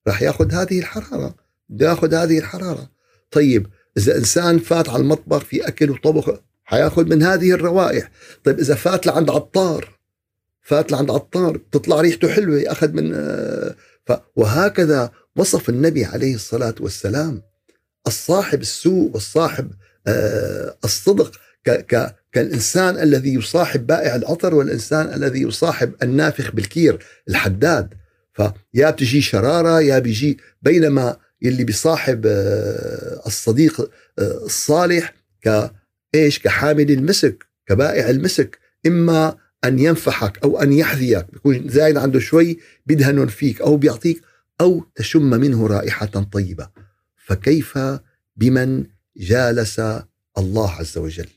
راح 0.07 0.21
ياخذ 0.21 0.53
هذه 0.53 0.79
الحرارة 0.79 1.35
بده 1.69 1.89
ياخذ 1.89 2.13
هذه 2.13 2.39
الحرارة. 2.39 2.89
طيب 3.31 3.67
إذا 3.97 4.17
إنسان 4.17 4.59
فات 4.59 4.89
على 4.89 5.01
المطبخ 5.01 5.37
في 5.37 5.67
أكل 5.67 5.89
وطبخ 5.89 6.39
حياخذ 6.63 7.05
من 7.05 7.23
هذه 7.23 7.51
الروائح. 7.51 8.11
طيب 8.43 8.59
إذا 8.59 8.75
فات 8.75 9.05
لعند 9.07 9.29
عطار 9.29 9.95
فات 10.61 10.91
لعند 10.91 11.11
عطار 11.11 11.57
بتطلع 11.57 12.01
ريحته 12.01 12.27
حلوة 12.27 12.63
أخذ 12.67 12.91
من 12.91 13.11
آه، 13.15 13.75
وهكذا 14.35 15.11
وصف 15.37 15.69
النبي 15.69 16.05
عليه 16.05 16.35
الصلاة 16.35 16.75
والسلام 16.79 17.41
الصاحب 18.07 18.61
السوء 18.61 19.11
والصاحب 19.13 19.71
آه، 20.07 20.77
الصدق 20.83 21.31
كالإنسان 22.31 22.99
الذي 22.99 23.33
يصاحب 23.33 23.87
بائع 23.87 24.15
العطر 24.15 24.55
والإنسان 24.55 25.13
الذي 25.13 25.41
يصاحب 25.41 25.93
النافخ 26.03 26.51
بالكير 26.51 27.05
الحداد. 27.29 27.93
فيا 28.33 28.89
بتجي 28.89 29.21
شرارة 29.21 29.81
يا 29.81 29.99
بيجي 29.99 30.37
بينما 30.61 31.17
يلي 31.41 31.63
بيصاحب 31.63 32.25
آه، 32.25 33.21
الصديق 33.27 33.91
آه، 34.19 34.45
الصالح 34.45 35.13
كايش 35.41 36.39
كحامل 36.39 36.91
المسك 36.91 37.45
كبائع 37.67 38.09
المسك. 38.09 38.59
إما 38.87 39.35
أن 39.63 39.79
ينفحك 39.79 40.39
أو 40.43 40.61
أن 40.61 40.73
يحذيك 40.73 41.25
بيكون 41.33 41.69
زايد 41.69 41.97
عنده 41.97 42.19
شوي 42.19 42.59
بدهن 42.85 43.27
فيك 43.27 43.61
أو 43.61 43.77
بيعطيك 43.77 44.21
أو 44.61 44.83
تشم 44.95 45.29
منه 45.29 45.67
رائحة 45.67 46.05
طيبة. 46.05 46.69
فكيف 47.15 47.79
بمن 48.35 48.85
جالس 49.17 49.79
الله 50.37 50.71
عز 50.71 50.97
وجل؟ 50.97 51.27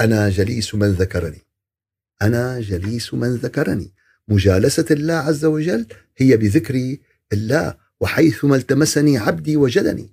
أنا 0.00 0.28
جليس 0.28 0.74
من 0.74 0.88
ذكرني. 0.88 1.42
أنا 2.22 2.60
جليس 2.60 3.14
من 3.14 3.34
ذكرني. 3.34 3.92
مجالسة 4.28 4.84
الله 4.90 5.14
عز 5.14 5.44
وجل 5.44 5.86
هي 6.16 6.36
بذكر 6.36 6.96
الله 7.32 7.76
وحيثما 8.00 8.56
التمسني 8.56 9.18
عبدي 9.18 9.56
وجدني 9.56 10.12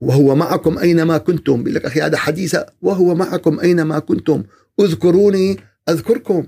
وهو 0.00 0.34
معكم 0.34 0.78
أينما 0.78 1.18
كنتم. 1.18 1.62
بيقول 1.62 1.74
لك 1.74 1.84
أخي 1.84 2.00
هذا 2.02 2.16
حديث 2.16 2.56
وهو 2.82 3.14
معكم 3.14 3.60
أينما 3.60 3.98
كنتم. 3.98 4.44
اذكروني 4.80 5.56
أذكركم. 5.88 6.46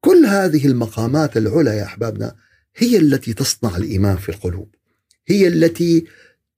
كل 0.00 0.26
هذه 0.26 0.66
المقامات 0.66 1.36
العلى 1.36 1.76
يا 1.76 1.84
أحبابنا 1.84 2.34
هي 2.78 2.96
التي 2.96 3.32
تصنع 3.32 3.76
الإيمان 3.76 4.16
في 4.16 4.28
القلوب. 4.28 4.74
هي 5.28 5.48
التي 5.48 6.04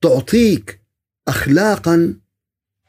تعطيك 0.02 0.80
اخلاقا 1.28 2.14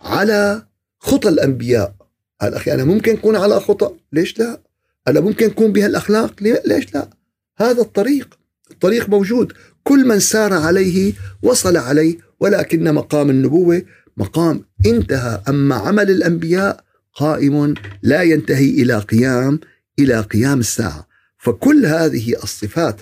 على 0.02 0.68
خطى 1.00 1.30
الأنبياء. 1.30 1.96
قال 2.42 2.54
أخي 2.54 2.74
أنا 2.74 2.84
ممكن 2.84 3.14
أكون 3.14 3.36
على 3.36 3.60
خطى؟ 3.60 3.92
ليش 4.14 4.40
لا؟ 4.40 4.62
أنا 5.08 5.20
ممكن 5.20 5.46
أكون 5.46 5.72
بهالأخلاق؟ 5.72 6.44
ليش 6.66 6.94
لا؟ 6.94 7.10
هذا 7.58 7.82
الطريق. 7.82 8.40
الطريق 8.72 9.10
موجود. 9.10 9.54
كل 9.84 10.08
من 10.08 10.20
سار 10.20 10.54
عليه 10.54 11.14
وصل 11.42 11.78
عليه 11.78 12.18
ولكن 12.40 12.94
مقام 12.94 13.30
النبوة 13.30 13.82
مقام 14.18 14.66
انتهى. 14.86 15.42
أما 15.50 15.76
عمل 15.76 16.12
الأنبياء 16.12 16.84
قائم 17.14 17.74
لا 18.02 18.22
ينتهي 18.22 18.70
إلى 18.70 19.00
قيام 19.00 19.60
إلى 20.00 20.22
قيام 20.22 20.60
الساعة. 20.60 21.08
فكل 21.38 21.86
هذه 21.86 22.36
الصفات 22.44 23.02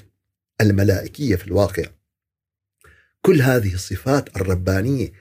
الملائكية 0.62 1.36
في 1.36 1.48
الواقع. 1.48 1.84
كل 3.22 3.41
هذه 3.41 3.74
الصفات 3.74 4.38
الربانية 4.38 5.12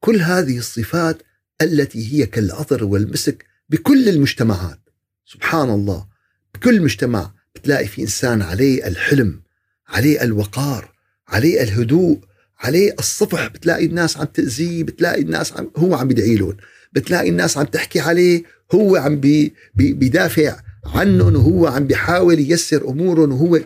كل 0.00 0.16
هذه 0.16 0.58
الصفات 0.58 1.22
التي 1.62 2.12
هي 2.12 2.26
كالعطر 2.26 2.84
والمسك 2.84 3.44
بكل 3.68 4.08
المجتمعات. 4.08 4.80
سبحان 5.26 5.70
الله 5.70 6.06
بكل 6.54 6.82
مجتمع 6.82 7.32
بتلاقي 7.54 7.86
في 7.86 8.02
إنسان 8.02 8.42
عليه 8.42 8.86
الحلم 8.86 9.42
عليه 9.88 10.22
الوقار 10.22 10.94
عليه 11.28 11.62
الهدوء 11.62 12.20
عليه 12.58 12.94
الصفح. 12.98 13.46
بتلاقي 13.46 13.86
الناس 13.86 14.16
عم 14.16 14.24
تأذيه 14.24 14.82
بتلاقي 14.82 15.22
الناس 15.22 15.52
عم 15.52 15.70
هو 15.76 15.94
عم 15.94 16.08
بيدعي 16.08 16.36
لهم. 16.36 16.56
بتلاقي 16.92 17.28
الناس 17.28 17.58
عم 17.58 17.64
تحكي 17.64 18.00
عليه 18.00 18.42
هو 18.74 18.96
عم 18.96 19.20
بي 19.20 19.54
بي 19.74 19.92
بيدافع 19.92 20.60
عنهم 20.86 21.36
وهو 21.36 21.66
عم 21.66 21.86
بيحاول 21.86 22.40
ييسر 22.40 22.88
أمورهم 22.88 23.32
وهو 23.32 23.60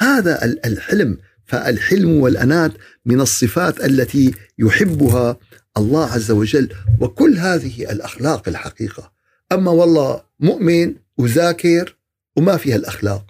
فهذا 0.00 0.44
الحلم 0.44 1.18
فالحلم 1.46 2.20
والأنات 2.20 2.72
من 3.06 3.20
الصفات 3.20 3.84
التي 3.84 4.34
يحبها 4.58 5.38
الله 5.76 6.06
عز 6.06 6.30
وجل 6.30 6.74
وكل 7.00 7.38
هذه 7.38 7.92
الأخلاق 7.92 8.48
الحقيقة. 8.48 9.12
أما 9.52 9.70
والله 9.70 10.22
مؤمن 10.40 10.94
وذاكر 11.18 11.96
وما 12.36 12.56
فيها 12.56 12.76
الأخلاق 12.76 13.26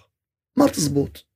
ما 0.57 0.67
بتزبط 0.67 1.27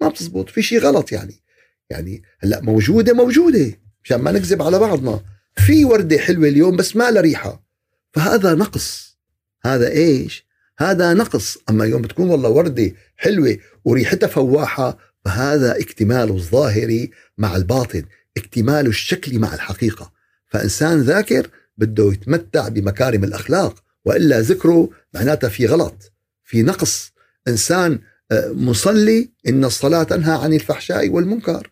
ما 0.00 0.08
بتزبط 0.08 0.50
في 0.50 0.62
شيء 0.62 0.80
غلط 0.80 1.12
يعني. 1.12 1.42
يعني 1.90 2.22
هلأ 2.38 2.60
موجودة 2.60 3.12
موجودة 3.12 3.80
مشان 4.04 4.20
ما 4.20 4.32
نكذب 4.32 4.62
على 4.62 4.78
بعضنا. 4.78 5.20
في 5.56 5.84
وردة 5.84 6.18
حلوة 6.18 6.48
اليوم 6.48 6.76
بس 6.76 6.96
ما 6.96 7.10
لها 7.10 7.22
ريحة 7.22 7.64
فهذا 8.12 8.54
نقص. 8.54 9.18
هذا 9.64 9.88
إيش؟ 9.88 10.49
هذا 10.80 11.14
نقص. 11.14 11.58
أما 11.70 11.84
يوم 11.84 12.02
بتكون 12.02 12.30
والله 12.30 12.48
وردة 12.48 12.92
حلوة 13.16 13.56
وريحتها 13.84 14.26
فواحة 14.26 14.98
فهذا 15.24 15.78
اكتمال 15.78 16.30
الظاهري 16.30 17.10
مع 17.38 17.56
الباطن 17.56 18.02
اكتمال 18.36 18.86
الشكل 18.86 19.38
مع 19.38 19.54
الحقيقة. 19.54 20.12
فإنسان 20.46 21.00
ذاكر 21.00 21.48
بده 21.76 22.12
يتمتع 22.12 22.68
بمكارم 22.68 23.24
الأخلاق 23.24 23.82
وإلا 24.04 24.40
ذكره 24.40 24.90
معناتها 25.14 25.48
في 25.48 25.66
غلط 25.66 26.12
في 26.44 26.62
نقص. 26.62 27.12
إنسان 27.48 27.98
آه، 28.32 28.48
مصلي 28.48 29.30
إن 29.48 29.64
الصلاة 29.64 30.02
تنهى 30.02 30.38
عن 30.42 30.52
الفحشاء 30.52 31.08
والمنكر. 31.08 31.70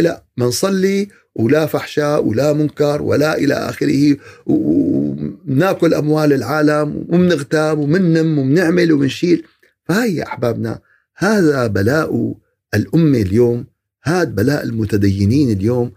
لا 0.00 0.24
منصلي 0.36 1.08
ولا 1.34 1.66
فحشاء 1.66 2.24
ولا 2.24 2.52
منكر 2.52 3.02
ولا 3.02 3.38
إلى 3.38 3.54
آخره. 3.54 4.16
وناكل 4.46 5.94
أموال 5.94 6.32
العالم 6.32 7.06
ومنغتاب 7.08 7.78
ومننم 7.78 8.38
ومنعمل 8.38 8.92
ومنشيل. 8.92 9.46
فيا 9.84 10.22
أحبابنا 10.22 10.80
هذا 11.16 11.66
بلاء 11.66 12.34
الأمة 12.74 13.18
اليوم 13.18 13.66
هذا 14.02 14.24
بلاء 14.24 14.64
المتدينين 14.64 15.50
اليوم 15.50 15.92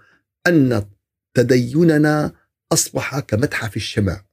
أن 0.47 0.83
تديننا 1.33 2.31
أصبح 2.71 3.19
كمتحف 3.19 3.75
الشمع. 3.75 4.25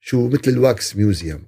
شو 0.00 0.28
مثل 0.28 0.50
ال 0.50 0.62
wax 0.62 0.96
museum. 0.96 1.42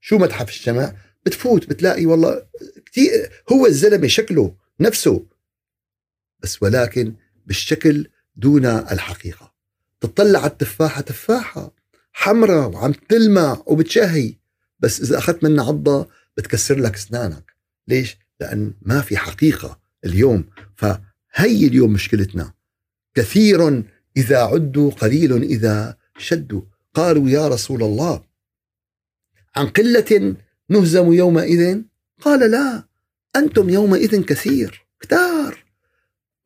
شو 0.00 0.18
متحف 0.18 0.48
الشمع؟ 0.48 0.94
بتفوت 1.26 1.68
بتلاقي 1.68 2.06
والله 2.06 2.42
كثير 2.86 3.10
هو 3.52 3.66
الزلمة 3.66 4.06
شكله 4.06 4.54
نفسه 4.80 5.26
بس 6.42 6.62
ولكن 6.62 7.14
بالشكل 7.46 8.08
دون 8.36 8.66
الحقيقة. 8.66 9.52
تطلع 10.00 10.46
التفاحة 10.46 11.00
تفاحة 11.00 11.74
حمراء 12.12 12.68
وعم 12.68 12.92
تلمع 12.92 13.62
وبتشهي 13.66 14.34
بس 14.80 15.00
إذا 15.00 15.18
أخذت 15.18 15.44
منها 15.44 15.64
عضة 15.64 16.08
بتكسر 16.36 16.78
لك 16.78 16.94
أسنانك. 16.94 17.52
ليش؟ 17.88 18.16
لأن 18.40 18.74
ما 18.82 19.00
في 19.00 19.16
حقيقة 19.16 19.80
اليوم. 20.04 20.44
فهي 20.76 21.66
اليوم 21.66 21.92
مشكلتنا. 21.92 22.52
كثير 23.14 23.84
إذا 24.16 24.38
عدوا 24.38 24.90
قليل 24.90 25.42
إذا 25.42 25.96
شدوا. 26.18 26.62
قالوا 26.94 27.28
يا 27.28 27.48
رسول 27.48 27.82
الله 27.82 28.24
عن 29.56 29.66
قلة 29.66 30.36
نهزم 30.68 31.12
يومئذ؟ 31.12 31.82
قال 32.20 32.50
لا 32.50 32.84
أنتم 33.36 33.68
يومئذ 33.70 34.22
كثير 34.22 34.86
كتار. 35.00 35.61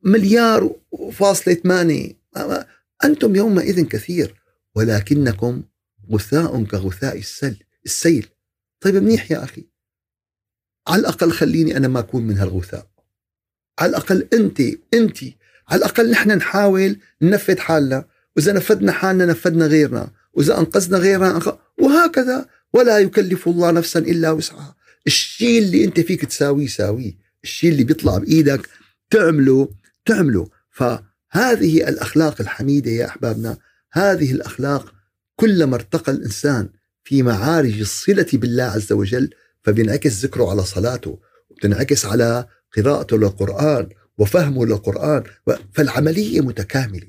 مليار 0.06 0.76
فاصلة 1.12 1.54
ثمانية. 1.54 2.12
أنتم 3.04 3.36
يومئذ 3.36 3.84
كثير 3.84 4.34
ولكنكم 4.74 5.62
غثاء 6.12 6.64
كغثاء 6.64 7.18
السل 7.18 7.56
السيل. 7.84 8.26
طيب 8.80 8.94
منيح 8.94 9.30
يا 9.30 9.44
أخي. 9.44 9.64
على 10.88 11.00
الأقل 11.00 11.32
خليني 11.32 11.76
أنا 11.76 11.88
ما 11.88 11.98
أكون 12.00 12.22
من 12.22 12.38
هالغثاء. 12.38 12.86
على 13.78 13.90
الأقل 13.90 14.28
أنت 14.32 14.60
أنت. 14.94 15.18
على 15.68 15.78
الأقل 15.78 16.10
نحن 16.10 16.30
نحاول 16.30 16.98
ننفذ 17.22 17.58
حالنا. 17.58 18.08
وإذا 18.36 18.52
نفذنا 18.52 18.92
حالنا 18.92 19.26
نفذنا 19.26 19.66
غيرنا. 19.66 20.10
وإذا 20.32 20.58
أنقذنا 20.58 20.98
غيرنا 20.98 21.30
أنقذ 21.30 21.56
وهكذا. 21.78 22.46
ولا 22.72 22.98
يكلف 22.98 23.48
الله 23.48 23.70
نفسا 23.70 23.98
إلا 23.98 24.30
وسعها. 24.30 24.76
الشيء 25.06 25.58
اللي 25.58 25.84
أنت 25.84 26.00
فيك 26.00 26.24
تساويه 26.24 26.66
ساويه. 26.66 27.12
الشيء 27.44 27.70
اللي 27.70 27.84
بيطلع 27.84 28.18
بإيدك 28.18 28.68
تعمله 29.10 29.68
تعمله 30.06 30.48
فهذه 30.70 31.88
الأخلاق 31.88 32.40
الحميدة 32.40 32.90
يا 32.90 33.06
أحبابنا 33.06 33.56
هذه 33.92 34.32
الأخلاق 34.32 34.94
كلما 35.36 35.74
ارتقى 35.74 36.12
الإنسان 36.12 36.68
في 37.04 37.22
معارج 37.22 37.80
الصلة 37.80 38.26
بالله 38.32 38.64
عز 38.64 38.92
وجل 38.92 39.30
فبينعكس 39.64 40.24
ذكره 40.24 40.50
على 40.50 40.62
صلاته 40.62 41.18
وبتنعكس 41.50 42.06
على 42.06 42.46
قراءته 42.76 43.16
للقرآن 43.16 43.88
وفهمه 44.18 44.66
للقرآن 44.66 45.22
فالعملية 45.72 46.40
متكاملة. 46.40 47.06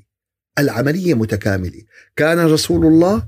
العملية 0.58 1.14
متكاملة. 1.14 1.82
كان 2.16 2.38
رسول 2.38 2.86
الله 2.86 3.22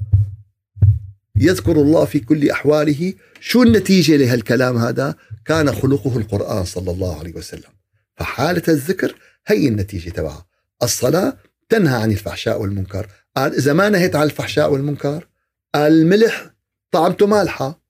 يذكر 1.37 1.73
الله 1.73 2.05
في 2.05 2.21
كل 2.21 2.51
أحواله. 2.51 3.15
شو 3.41 3.63
النتيجة 3.63 4.17
لهالكلام 4.17 4.77
هذا؟ 4.77 5.15
كان 5.45 5.73
خلقه 5.73 6.19
القرآن 6.19 6.65
صلى 6.65 6.91
الله 6.91 7.19
عليه 7.19 7.35
وسلم. 7.35 7.71
فحالة 8.17 8.63
الذكر 8.69 9.15
هي 9.51 9.69
النتيجة 9.69 10.11
تبعها. 10.11 10.47
الصلاة 10.83 11.37
تنهى 11.69 12.03
عن 12.03 12.11
الفحشاء 12.11 12.63
والمنكر. 12.63 13.07
قال 13.37 13.55
إذا 13.55 13.73
ما 13.73 13.89
نهيت 13.89 14.17
عن 14.17 14.23
الفحشاء 14.23 14.73
والمنكر 14.73 15.29
الملح 15.75 16.51
طعمته 16.91 17.27
مالحة. 17.27 17.83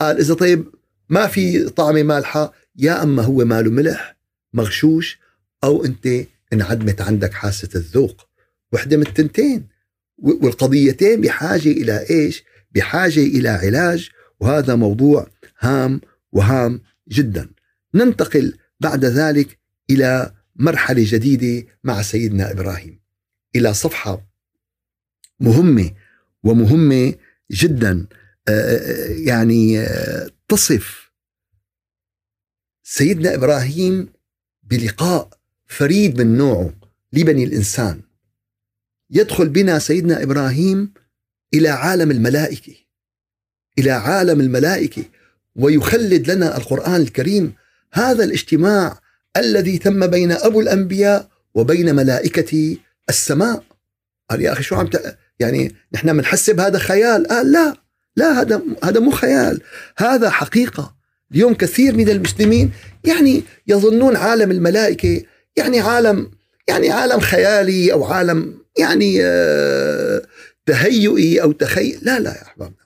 قال 0.00 0.18
إذا 0.18 0.34
طيب 0.34 0.74
ما 1.08 1.26
في 1.26 1.68
طعمة 1.68 2.02
مالحة 2.02 2.52
يا 2.76 3.02
أما 3.02 3.22
هو 3.22 3.44
ماله 3.44 3.70
ملح 3.70 4.16
مغشوش 4.52 5.18
أو 5.64 5.84
أنت 5.84 6.08
انعدمت 6.52 7.00
عندك 7.00 7.32
حاسة 7.32 7.68
الذوق. 7.74 8.28
وحدة 8.72 8.96
من 8.96 9.06
التنتين. 9.06 9.68
والقضيتين 10.18 11.20
بحاجة 11.20 11.68
إلى 11.68 12.06
إيش؟ 12.10 12.44
بحاجة 12.70 13.20
إلى 13.20 13.48
علاج. 13.48 14.10
وهذا 14.40 14.74
موضوع 14.74 15.26
هام 15.60 16.00
وهام 16.32 16.80
جدا. 17.08 17.50
ننتقل 17.94 18.58
بعد 18.80 19.04
ذلك 19.04 19.58
إلى 19.90 20.32
مرحلة 20.56 21.04
جديدة 21.06 21.68
مع 21.84 22.02
سيدنا 22.02 22.50
إبراهيم. 22.50 23.00
إلى 23.56 23.74
صفحة 23.74 24.26
مهمة 25.40 25.90
ومهمة 26.42 27.14
جدا 27.50 28.06
يعني 29.08 29.86
تصف 30.48 31.12
سيدنا 32.82 33.34
إبراهيم 33.34 34.12
بلقاء 34.62 35.30
فريد 35.66 36.20
من 36.20 36.36
نوعه 36.36 36.74
لبني 37.12 37.44
الإنسان. 37.44 38.02
يدخل 39.10 39.48
بنا 39.48 39.78
سيدنا 39.78 40.22
إبراهيم 40.22 40.92
إلى 41.54 41.68
عالم 41.68 42.10
الملائكة 42.10 42.74
إلى 43.78 43.90
عالم 43.90 44.40
الملائكة 44.40 45.04
ويخلد 45.56 46.30
لنا 46.30 46.56
القرآن 46.56 47.00
الكريم. 47.00 47.54
هذا 47.92 48.24
الاجتماع 48.24 49.00
الذي 49.36 49.78
تم 49.78 50.06
بين 50.06 50.32
أبو 50.32 50.60
الأنبياء 50.60 51.28
وبين 51.54 51.94
ملائكة 51.94 52.76
السماء؟ 53.08 53.64
قال 54.30 54.40
يا 54.40 54.52
أخي 54.52 54.62
شو 54.62 54.76
عم. 54.76 54.90
يعني 55.40 55.74
نحن 55.92 56.16
بنحسب 56.16 56.60
هذا 56.60 56.78
خيال؟ 56.78 57.26
قال 57.26 57.52
لا 57.52 57.74
لا 58.16 58.40
هذا 58.40 58.62
هذا 58.84 59.00
مو 59.00 59.10
خيال 59.10 59.60
هذا 59.98 60.30
حقيقة. 60.30 60.94
اليوم 61.32 61.54
كثير 61.54 61.96
من 61.96 62.08
المسلمين 62.08 62.72
يعني 63.04 63.42
يظنون 63.66 64.16
عالم 64.16 64.50
الملائكة 64.50 65.22
يعني 65.56 65.80
عالم 65.80 66.30
يعني 66.68 66.90
عالم 66.90 67.20
خيالي 67.20 67.92
أو 67.92 68.04
عالم 68.04 68.58
يعني 68.78 69.18
آه، 69.22 70.22
تهيئي 70.66 71.42
أو 71.42 71.52
تخيل 71.52 71.98
لا 72.02 72.18
لا 72.18 72.30
يا 72.30 72.42
أحبابنا. 72.42 72.76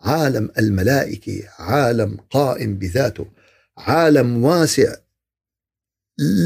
عالم 0.00 0.50
الملائكة 0.58 1.42
عالم 1.58 2.16
قائم 2.30 2.74
بذاته 2.74 3.26
عالم 3.78 4.44
واسع 4.44 4.94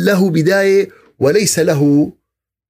له 0.04 0.30
بداية 0.30 0.88
وليس 1.18 1.58
له 1.58 2.12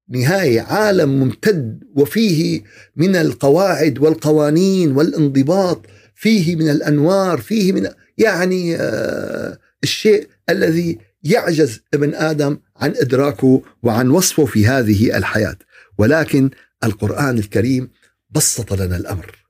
نهاية. 0.08 0.60
عالم 0.60 1.20
ممتد 1.20 1.84
وفيه 1.94 2.62
من 2.96 3.16
القواعد 3.16 3.98
والقوانين 3.98 4.92
والانضباط 4.92 5.86
فيه 6.14 6.56
من 6.56 6.70
الأنوار 6.70 7.38
فيه 7.38 7.72
من 7.72 7.88
يعني 8.18 8.76
آه 8.76 9.58
الشيء 9.82 10.28
الذي 10.50 10.98
يعجز 11.22 11.80
ابن 11.94 12.14
آدم 12.14 12.58
عن 12.76 12.94
إدراكه 12.96 13.62
وعن 13.82 14.10
وصفه 14.10 14.44
في 14.44 14.66
هذه 14.66 15.16
الحياة. 15.16 15.56
ولكن 15.98 16.50
القرآن 16.84 17.38
الكريم 17.38 17.90
بسط 18.30 18.72
لنا 18.72 18.96
الأمر. 18.96 19.44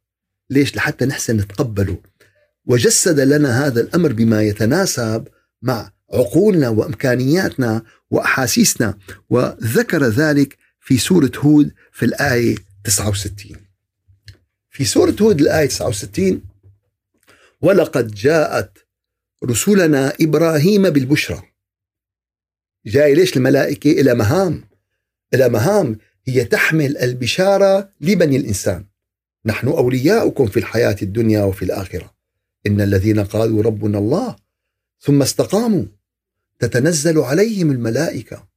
ليش؟ 0.51 0.77
لحتى 0.77 1.07
نحسن 1.07 1.37
نتقبله. 1.37 1.97
وجسد 2.67 3.21
لنا 3.21 3.67
هذا 3.67 3.81
الأمر 3.81 4.13
بما 4.13 4.43
يتناسب 4.43 5.29
مع 5.63 5.91
عقولنا 6.13 6.69
وأمكانياتنا 6.69 7.83
وأحاسيسنا 8.11 8.99
وذكر 9.31 10.05
ذلك 10.05 10.57
في 10.81 10.99
سورة 10.99 11.33
هود 11.37 11.73
في 11.93 12.05
الآية 12.05 12.55
69 12.85 13.57
في 14.71 14.85
سورة 14.85 15.17
هود 15.23 15.41
الآية 15.41 15.67
69 15.67 16.43
ولقد 17.61 18.15
جاءت 18.15 18.79
رسلنا 19.45 20.13
إبراهيم 20.21 20.91
بالبشرى. 20.91 21.43
جاي 22.87 23.15
ليش 23.15 23.37
الملائكة؟ 23.37 23.91
إلى 23.91 24.15
مهام. 24.15 24.65
إلى 25.35 25.49
مهام 25.49 25.99
هي 26.27 26.45
تحمل 26.45 26.97
البشارة 26.97 27.93
لبني 28.01 28.37
الإنسان. 28.37 28.85
نحن 29.47 29.69
أولياؤكم 29.69 30.47
في 30.47 30.57
الحياة 30.57 30.97
الدنيا 31.03 31.43
وفي 31.43 31.65
الآخرة. 31.65 32.15
إن 32.67 32.81
الذين 32.81 33.25
قالوا 33.25 33.63
ربنا 33.63 33.99
الله 33.99 34.37
ثم 35.01 35.23
استقاموا. 35.23 35.85
تتنزل 36.61 37.19
عليهم 37.19 37.71
الملائكة. 37.71 38.49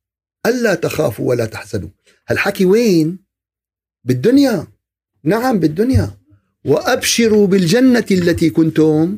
ألا 0.46 0.76
تخافوا 0.76 1.30
ولا 1.30 1.46
تحزنوا. 1.46 1.90
هالحكي 2.28 2.66
وين؟ 2.66 3.20
بالدنيا. 4.04 4.68
نعم 5.24 5.60
بالدنيا. 5.60 6.12
وأبشروا 6.66 7.48
بالجنة 7.48 8.06
التي 8.12 8.50
كنتم 8.50 9.18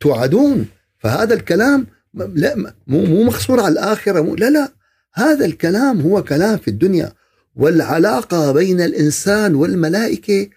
توعدون. 0.00 0.66
فهذا 0.98 1.34
الكلام 1.34 1.86
لا 2.14 2.74
مو 2.86 3.24
مخصور 3.24 3.60
على 3.60 3.72
الآخرة 3.72 4.36
لا 4.36 4.50
لا. 4.50 4.72
هذا 5.14 5.44
الكلام 5.44 6.00
هو 6.00 6.24
كلام 6.24 6.58
في 6.58 6.68
الدنيا. 6.68 7.12
والعلاقة 7.56 8.52
بين 8.52 8.80
الإنسان 8.80 9.54
والملائكة 9.54 10.48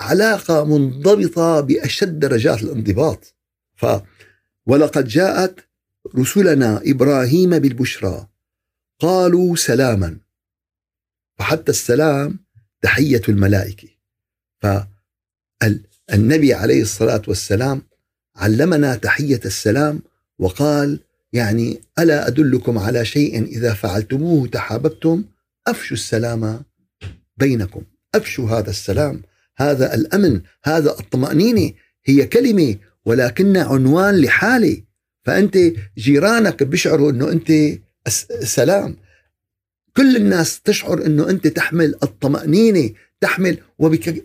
علاقة 0.00 0.64
منضبطة 0.64 1.60
بأشد 1.60 2.18
درجات 2.18 2.62
الانضباط. 2.62 3.34
ف 3.76 3.86
ولقد 4.66 5.08
جاءت 5.08 5.65
رسلنا 6.18 6.82
إبراهيم 6.84 7.58
بالبشرى. 7.58 8.28
قالوا 9.00 9.56
سلاما. 9.56 10.18
فحتى 11.38 11.70
السلام 11.70 12.38
تحية 12.82 13.22
الملائكة. 13.28 13.88
فالنبي 14.62 16.54
عليه 16.54 16.82
الصلاة 16.82 17.22
والسلام 17.28 17.82
علمنا 18.36 18.94
تحية 18.94 19.40
السلام 19.44 20.02
وقال 20.38 21.00
يعني 21.32 21.80
ألا 21.98 22.28
أدلكم 22.28 22.78
على 22.78 23.04
شيء 23.04 23.44
إذا 23.44 23.74
فعلتموه 23.74 24.48
تحاببتم؟ 24.48 25.24
أفشوا 25.66 25.96
السلام 25.96 26.62
بينكم. 27.36 27.82
أفشوا 28.14 28.50
هذا 28.50 28.70
السلام. 28.70 29.22
هذا 29.56 29.94
الأمن. 29.94 30.40
هذا 30.64 30.90
الطمأنينة. 30.90 31.72
هي 32.04 32.26
كلمة 32.26 32.76
ولكن 33.04 33.56
عنوان 33.56 34.20
لحالة. 34.20 34.82
فأنت 35.26 35.58
جيرانك 35.98 36.62
بيشعروا 36.62 37.10
إنه 37.10 37.32
أنت 37.32 37.52
سلام. 38.42 38.96
كل 39.96 40.16
الناس 40.16 40.60
تشعر 40.60 41.06
إنه 41.06 41.30
أنت 41.30 41.46
تحمل 41.46 41.94
الطمأنينة 42.02 42.90
تحمل 43.20 43.58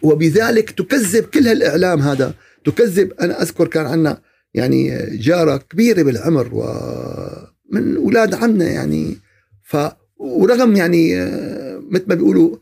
وبذلك 0.03 0.71
تكذب 0.71 1.23
كل 1.23 1.47
هالإعلام 1.47 1.99
هذا. 1.99 2.33
تكذب 2.65 3.13
أنا 3.13 3.41
أذكر 3.41 3.67
كان 3.67 3.85
عندنا 3.85 4.21
يعني 4.53 5.07
جارة 5.17 5.57
كبيرة 5.57 6.01
بالعمر 6.03 6.49
ومن 6.53 7.95
أولاد 7.95 8.33
عمنا 8.33 8.69
يعني. 8.69 9.17
ف 9.63 9.77
ورغم 10.17 10.75
يعني 10.75 11.15
مثل 11.89 12.05
ما 12.07 12.15
بيقولوا 12.15 12.57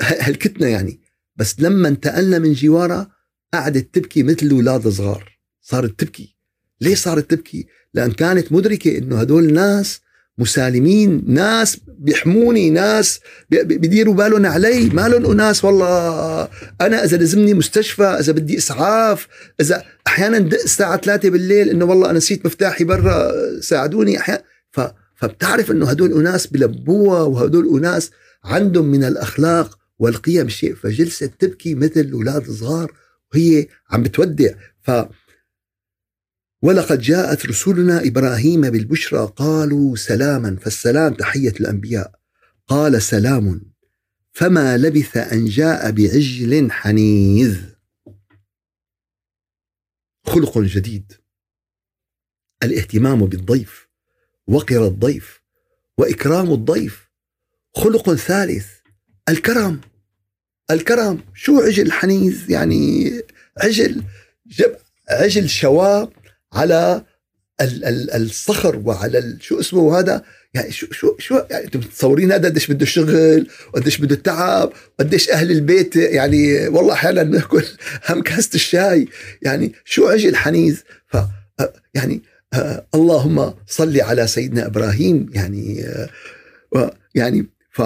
هلكتنا 0.00 0.68
يعني. 0.68 1.00
بس 1.36 1.60
لما 1.60 1.88
انتقلنا 1.88 2.38
من 2.38 2.52
جوارها 2.52 3.10
قعدت 3.54 3.94
تبكي 3.94 4.22
مثل 4.22 4.50
أولاد 4.50 4.88
صغار 4.88 5.38
صارت 5.60 6.00
تبكي. 6.00 6.36
ليه 6.80 6.94
صارت 6.94 7.30
تبكي؟ 7.30 7.66
لأن 7.94 8.12
كانت 8.12 8.52
مدركة 8.52 8.98
إنه 8.98 9.20
هدول 9.20 9.52
ناس 9.52 10.00
مسالمين 10.38 11.24
ناس 11.26 11.78
بيحموني 11.98 12.70
ناس 12.70 13.20
بيديروا 13.50 14.14
بالهم 14.14 14.46
علي. 14.46 14.84
ما 14.88 15.08
لهم 15.08 15.30
أناس 15.30 15.64
والله 15.64 16.48
أنا 16.80 17.04
إذا 17.04 17.16
لزمني 17.16 17.54
مستشفى 17.54 18.02
إذا 18.02 18.32
بدي 18.32 18.58
إسعاف 18.58 19.28
إذا 19.60 19.84
أحيانا 20.06 20.38
دق 20.38 20.62
الساعة 20.62 20.96
3 20.96 21.30
بالليل 21.30 21.68
إنه 21.68 21.84
والله 21.84 22.10
أنا 22.10 22.18
نسيت 22.18 22.46
مفتاحي 22.46 22.84
برا 22.84 23.32
ساعدوني 23.60 24.18
أحيانا. 24.18 24.42
ف 24.70 24.80
فبتعرف 25.16 25.70
إنه 25.70 25.86
هدول 25.86 26.12
أناس 26.12 26.46
بلبوها 26.46 27.22
وهدول 27.22 27.78
أناس 27.78 28.10
عندهم 28.44 28.84
من 28.84 29.04
الأخلاق 29.04 29.78
والقيم 29.98 30.48
شيء 30.48 30.74
فجلست 30.74 31.30
تبكي 31.38 31.74
مثل 31.74 32.10
أولاد 32.12 32.50
صغار 32.50 32.92
وهي 33.34 33.66
عم 33.90 34.02
بتودع. 34.02 34.50
ف 34.82 34.90
ولقد 36.62 37.00
جاءت 37.00 37.46
رسلنا 37.46 38.06
إبراهيم 38.06 38.60
بالبشرى 38.60 39.32
قالوا 39.36 39.96
سلاما 39.96 40.56
فالسلام 40.56 41.14
تحية 41.14 41.54
الأنبياء. 41.60 42.20
قال 42.68 43.02
سلام 43.02 43.72
فما 44.32 44.76
لبث 44.76 45.16
أن 45.16 45.44
جاء 45.44 45.90
بعجل 45.90 46.72
حنيذ. 46.72 47.56
خلق 50.26 50.58
جديد. 50.58 51.12
الاهتمام 52.62 53.26
بالضيف. 53.26 53.88
وقر 54.46 54.86
الضيف. 54.86 55.40
وإكرام 55.98 56.52
الضيف. 56.52 57.10
خلق 57.74 58.14
ثالث. 58.14 58.66
الكرم. 59.28 59.80
الكرم. 60.70 61.24
شو 61.34 61.60
عجل 61.60 61.92
حنيذ؟ 61.92 62.50
يعني 62.50 63.10
عجل 63.58 64.04
جب 64.46 64.76
عجل 65.08 65.48
شواه 65.48 66.12
على 66.52 67.04
الصخر 68.14 68.76
وعلى 68.84 69.36
شو 69.40 69.60
اسمه 69.60 69.98
هذا؟ 69.98 70.22
يعني 70.54 70.72
شو 70.72 70.86
شو 70.92 71.16
شو 71.18 71.42
يعني 71.50 71.64
أنتم 71.64 71.78
متصورين 71.78 72.32
هذا 72.32 72.48
قديش 72.48 72.70
بده 72.70 72.86
شغل 72.86 73.46
وقديش 73.74 73.98
بده 73.98 74.14
تعب 74.14 74.72
وقديش 74.98 75.30
أهل 75.30 75.50
البيت 75.50 75.96
يعني 75.96 76.68
والله 76.68 76.92
أحيانا 76.92 77.22
ناكل 77.22 77.64
هم 78.08 78.22
كاسة 78.22 78.50
الشاي. 78.54 79.08
يعني 79.42 79.72
شو 79.84 80.08
عجل 80.08 80.36
حنيذ 80.36 80.80
ف 81.06 81.16
يعني 81.94 82.22
اللهم 82.94 83.54
صل 83.66 84.00
على 84.00 84.26
سيدنا 84.26 84.66
إبراهيم. 84.66 85.30
يعني 85.32 85.84
يعني 87.14 87.46
ف 87.70 87.82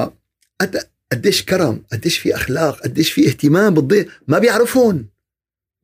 قديش 1.12 1.44
كرم 1.44 1.82
قديش 1.92 2.18
في 2.18 2.34
أخلاق 2.34 2.80
قديش 2.80 3.12
في 3.12 3.28
اهتمام 3.28 3.74
بالضيف. 3.74 4.06
ما 4.28 4.38
بيعرفون. 4.38 5.06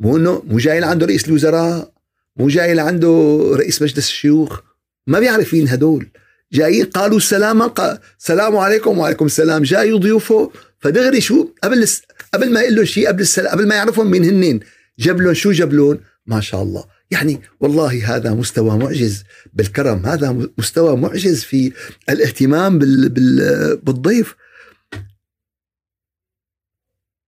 مو 0.01 0.17
إنه 0.17 0.43
مو 0.47 0.59
جاي 0.59 0.81
لعنده 0.81 1.07
رئيس 1.07 1.29
الوزراء. 1.29 2.00
مو 2.41 2.49
جاي 2.49 2.75
لعنده 2.75 3.43
رئيس 3.55 3.83
مجلس 3.83 4.09
الشيوخ؟ 4.09 4.61
ما 5.07 5.21
بيعرف 5.21 5.55
مين 5.55 5.69
هدول. 5.69 6.11
جايين 6.53 6.85
قالوا 6.85 7.19
سلاما 7.19 7.67
قال 7.67 7.99
السلام 8.19 8.57
عليكم 8.57 8.99
وعليكم 8.99 9.27
السلام. 9.27 9.63
جاي 9.63 9.93
ضيوفه 9.93 10.53
فدغري 10.79 11.21
شو؟ 11.21 11.49
قبل 11.65 11.87
قبل 12.35 12.53
ما 12.53 12.61
يقول 12.61 12.75
لهم 12.75 12.85
شيء 12.85 13.09
قبل 13.09 13.21
السلام 13.21 13.53
قبل 13.53 13.69
ما 13.69 13.75
يعرفهم 13.75 14.11
مين 14.11 14.25
هنين. 14.25 14.61
جاب 14.99 15.21
لهم 15.21 15.35
شو؟ 15.35 15.53
جاب 15.53 15.73
لهم 15.73 16.01
ما 16.27 16.41
شاء 16.41 16.63
الله. 16.63 16.85
يعني 17.11 17.41
والله 17.61 18.17
هذا 18.17 18.35
مستوى 18.35 18.79
معجز 18.79 19.25
بالكرم. 19.53 20.07
هذا 20.07 20.49
مستوى 20.59 20.97
معجز 20.97 21.43
في 21.45 21.73
الاهتمام 22.09 22.79
بال 22.79 23.09
بال 23.09 23.77
بالضيف. 23.77 24.35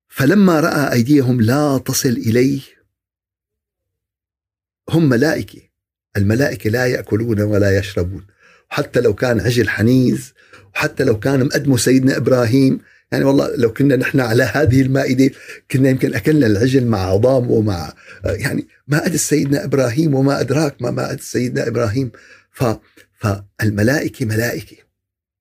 فلما 0.08 0.60
رأى 0.60 0.92
أيديهم 0.92 1.40
لا 1.40 1.78
تصل 1.78 2.08
إليه 2.08 2.60
هم 4.92 5.08
ملائكة. 5.08 5.60
الملائكة 6.16 6.70
لا 6.70 6.86
يأكلون 6.86 7.40
ولا 7.40 7.78
يشربون. 7.78 8.26
حتى 8.68 9.00
لو 9.00 9.14
كان 9.14 9.40
عجل 9.40 9.68
حنيز 9.68 10.34
وحتى 10.74 11.04
لو 11.04 11.18
كان 11.18 11.44
مقدمه 11.44 11.76
سيدنا 11.76 12.16
إبراهيم 12.16 12.80
يعني 13.12 13.24
والله 13.24 13.56
لو 13.56 13.72
كنا 13.72 13.96
نحن 13.96 14.20
على 14.20 14.42
هذه 14.42 14.82
المائدة 14.82 15.30
كنا 15.70 15.90
يمكن 15.90 16.14
أكلنا 16.14 16.46
العجل 16.46 16.86
مع 16.86 16.98
عظامه 16.98 17.50
ومع 17.50 17.92
يعني 18.24 18.66
ما 18.88 19.06
ادري 19.06 19.18
سيدنا 19.18 19.64
إبراهيم 19.64 20.14
وما 20.14 20.40
أدراك 20.40 20.82
ما 20.82 20.90
ما 20.90 21.10
ادري 21.10 21.22
سيدنا 21.22 21.68
إبراهيم. 21.68 22.10
ف 22.50 22.64
فالملائكة 23.20 24.26
ملائكة. 24.26 24.76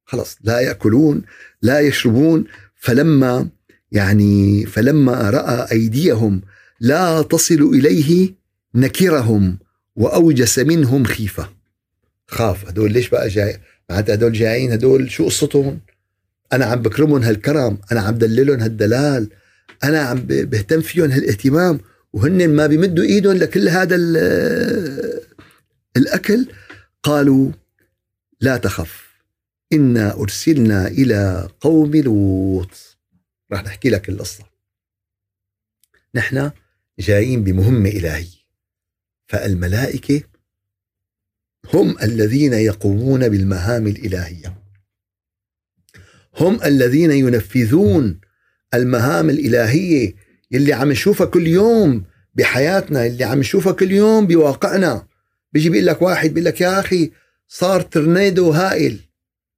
خلص 0.05 0.37
لا 0.43 0.59
يأكلون 0.59 1.21
لا 1.61 1.79
يشربون. 1.79 2.43
فلما 2.75 3.49
يعني 3.91 4.65
فلما 4.65 5.29
رأى 5.29 5.71
أيديهم 5.71 6.41
لا 6.79 7.21
تصل 7.21 7.71
إليه 7.73 8.35
نكرهم 8.75 9.59
وأوجس 9.95 10.59
منهم 10.59 11.03
خيفة. 11.03 11.49
خاف 12.27 12.67
هدول 12.67 12.91
ليش 12.91 13.09
بقى 13.09 13.27
جاي؟ 13.27 13.59
معناتها 13.89 14.13
هدول 14.13 14.33
جايين 14.33 14.71
هدول 14.71 15.11
شو 15.11 15.25
قصتهم؟ 15.25 15.79
أنا 16.53 16.65
عم 16.65 16.81
بكرمهم 16.81 17.21
هالكرم 17.23 17.77
أنا 17.91 18.01
عم 18.01 18.17
دللهم 18.17 18.59
هالدلال 18.59 19.29
أنا 19.83 19.99
عم 19.99 20.21
بهتم 20.27 20.81
فيهم 20.81 21.11
هالاهتمام 21.11 21.79
وهن 22.13 22.49
ما 22.49 22.67
بيمدوا 22.67 23.03
إيدهم 23.03 23.37
لكل 23.37 23.69
هذا 23.69 23.95
الأكل. 25.97 26.47
قالوا 27.03 27.51
لا 28.41 28.57
تخف 28.57 29.11
إنا 29.73 30.13
أرسلنا 30.13 30.87
إلى 30.87 31.49
قوم 31.61 31.95
لوط. 31.95 32.97
راح 33.51 33.63
نحكي 33.63 33.89
لك 33.89 34.09
القصة. 34.09 34.43
نحن 36.15 36.51
جايين 36.99 37.43
بمهمة 37.43 37.89
إلهية. 37.89 38.40
فالملائكة 39.31 40.21
هم 41.73 41.95
الذين 42.03 42.53
يقومون 42.53 43.29
بالمهام 43.29 43.87
الإلهية. 43.87 44.57
هم 46.39 46.63
الذين 46.63 47.11
ينفذون 47.11 48.19
المهام 48.73 49.29
الإلهية 49.29 50.15
اللي 50.53 50.73
عم 50.73 50.91
نشوفها 50.91 51.27
كل 51.27 51.47
يوم 51.47 52.03
بحياتنا 52.35 53.05
اللي 53.05 53.23
عم 53.23 53.39
نشوفها 53.39 53.73
كل 53.73 53.91
يوم 53.91 54.27
بواقعنا. 54.27 55.07
بيجي 55.53 55.69
بيقول 55.69 55.85
لك 55.85 56.01
واحد 56.01 56.29
بيقول 56.29 56.45
لك 56.45 56.61
يا 56.61 56.79
أخي 56.79 57.11
صار 57.47 57.81
ترنيدو 57.81 58.51
هائل. 58.51 58.99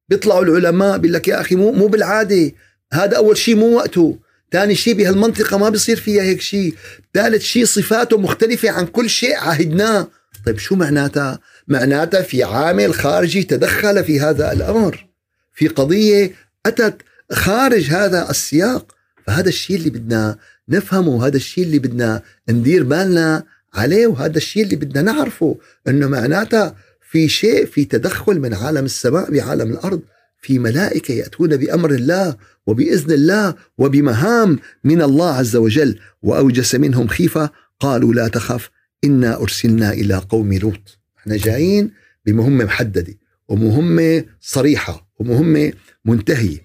بيطلعوا 0.10 0.44
العلماء 0.44 0.98
بيقول 0.98 1.14
لك 1.14 1.28
يا 1.28 1.42
أخي 1.42 1.56
مو 1.56 1.72
مو 1.72 1.88
بالعادة. 1.88 2.52
هذا 2.94 3.18
أول 3.18 3.38
شيء 3.38 3.56
مو 3.56 3.76
وقته. 3.76 4.20
ثاني 4.54 4.76
شيء 4.76 4.94
بهالمنطقة 4.94 5.58
ما 5.58 5.70
بيصير 5.70 6.00
فيها 6.00 6.24
هيك 6.24 6.42
شيء 6.42 6.76
ثالث 7.14 7.42
شيء 7.42 7.66
صفاته 7.66 8.18
مختلفة 8.18 8.70
عن 8.70 8.86
كل 8.86 9.10
شيء 9.10 9.36
عهدناه. 9.36 10.08
طيب 10.46 10.60
شو 10.60 10.76
معناتها؟ 10.76 11.40
معناتها 11.68 12.22
في 12.22 12.44
عامل 12.44 12.94
خارجي 12.94 13.44
تدخل 13.44 14.04
في 14.04 14.20
هذا 14.20 14.54
الأمر. 14.54 15.08
في 15.54 15.68
قضية 15.68 16.32
أتت 16.66 17.02
خارج 17.32 17.84
هذا 17.84 18.30
السياق. 18.30 18.96
فهذا 19.28 19.50
الشيء 19.50 19.76
اللي 19.76 19.90
بدنا 19.90 20.38
نفهمه 20.70 21.10
وهذا 21.10 21.38
الشيء 21.38 21.64
اللي 21.64 21.80
بدنا 21.80 22.22
ندير 22.50 22.84
بالنا 22.84 23.44
عليه 23.74 24.08
وهذا 24.08 24.38
الشيء 24.38 24.64
اللي 24.64 24.76
بدنا 24.76 25.02
نعرفه. 25.02 25.58
إنه 25.88 26.08
معناتها 26.08 26.76
في 27.12 27.30
شيء 27.30 27.66
في 27.66 27.86
تدخل 27.86 28.40
من 28.40 28.54
عالم 28.54 28.86
السماء 28.86 29.32
بعالم 29.32 29.72
الأرض. 29.72 30.02
في 30.44 30.60
ملائكة 30.60 31.12
يأتون 31.12 31.58
بأمر 31.58 31.92
الله 31.92 32.38
وبإذن 32.68 33.12
الله 33.12 33.56
وبمهام 33.78 34.60
من 34.84 35.02
الله 35.02 35.34
عز 35.34 35.56
وجل 35.56 36.00
وأوجس 36.22 36.76
منهم 36.76 37.08
خيفة 37.08 37.50
قالوا 37.80 38.14
لا 38.14 38.28
تخف 38.28 38.70
إنا 39.04 39.42
أرسلنا 39.42 39.94
إلى 39.94 40.16
قوم 40.16 40.54
لوط. 40.54 41.00
إحنا 41.18 41.38
جايين 41.38 41.92
بمهمة 42.26 42.66
محددة 42.66 43.14
ومهمة 43.48 44.26
صريحة 44.42 45.10
ومهمة 45.20 45.74
منتهية. 46.06 46.64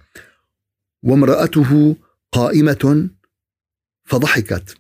وامرأته 1.02 1.96
قائمة 2.32 3.08
فضحكت. 4.04 4.74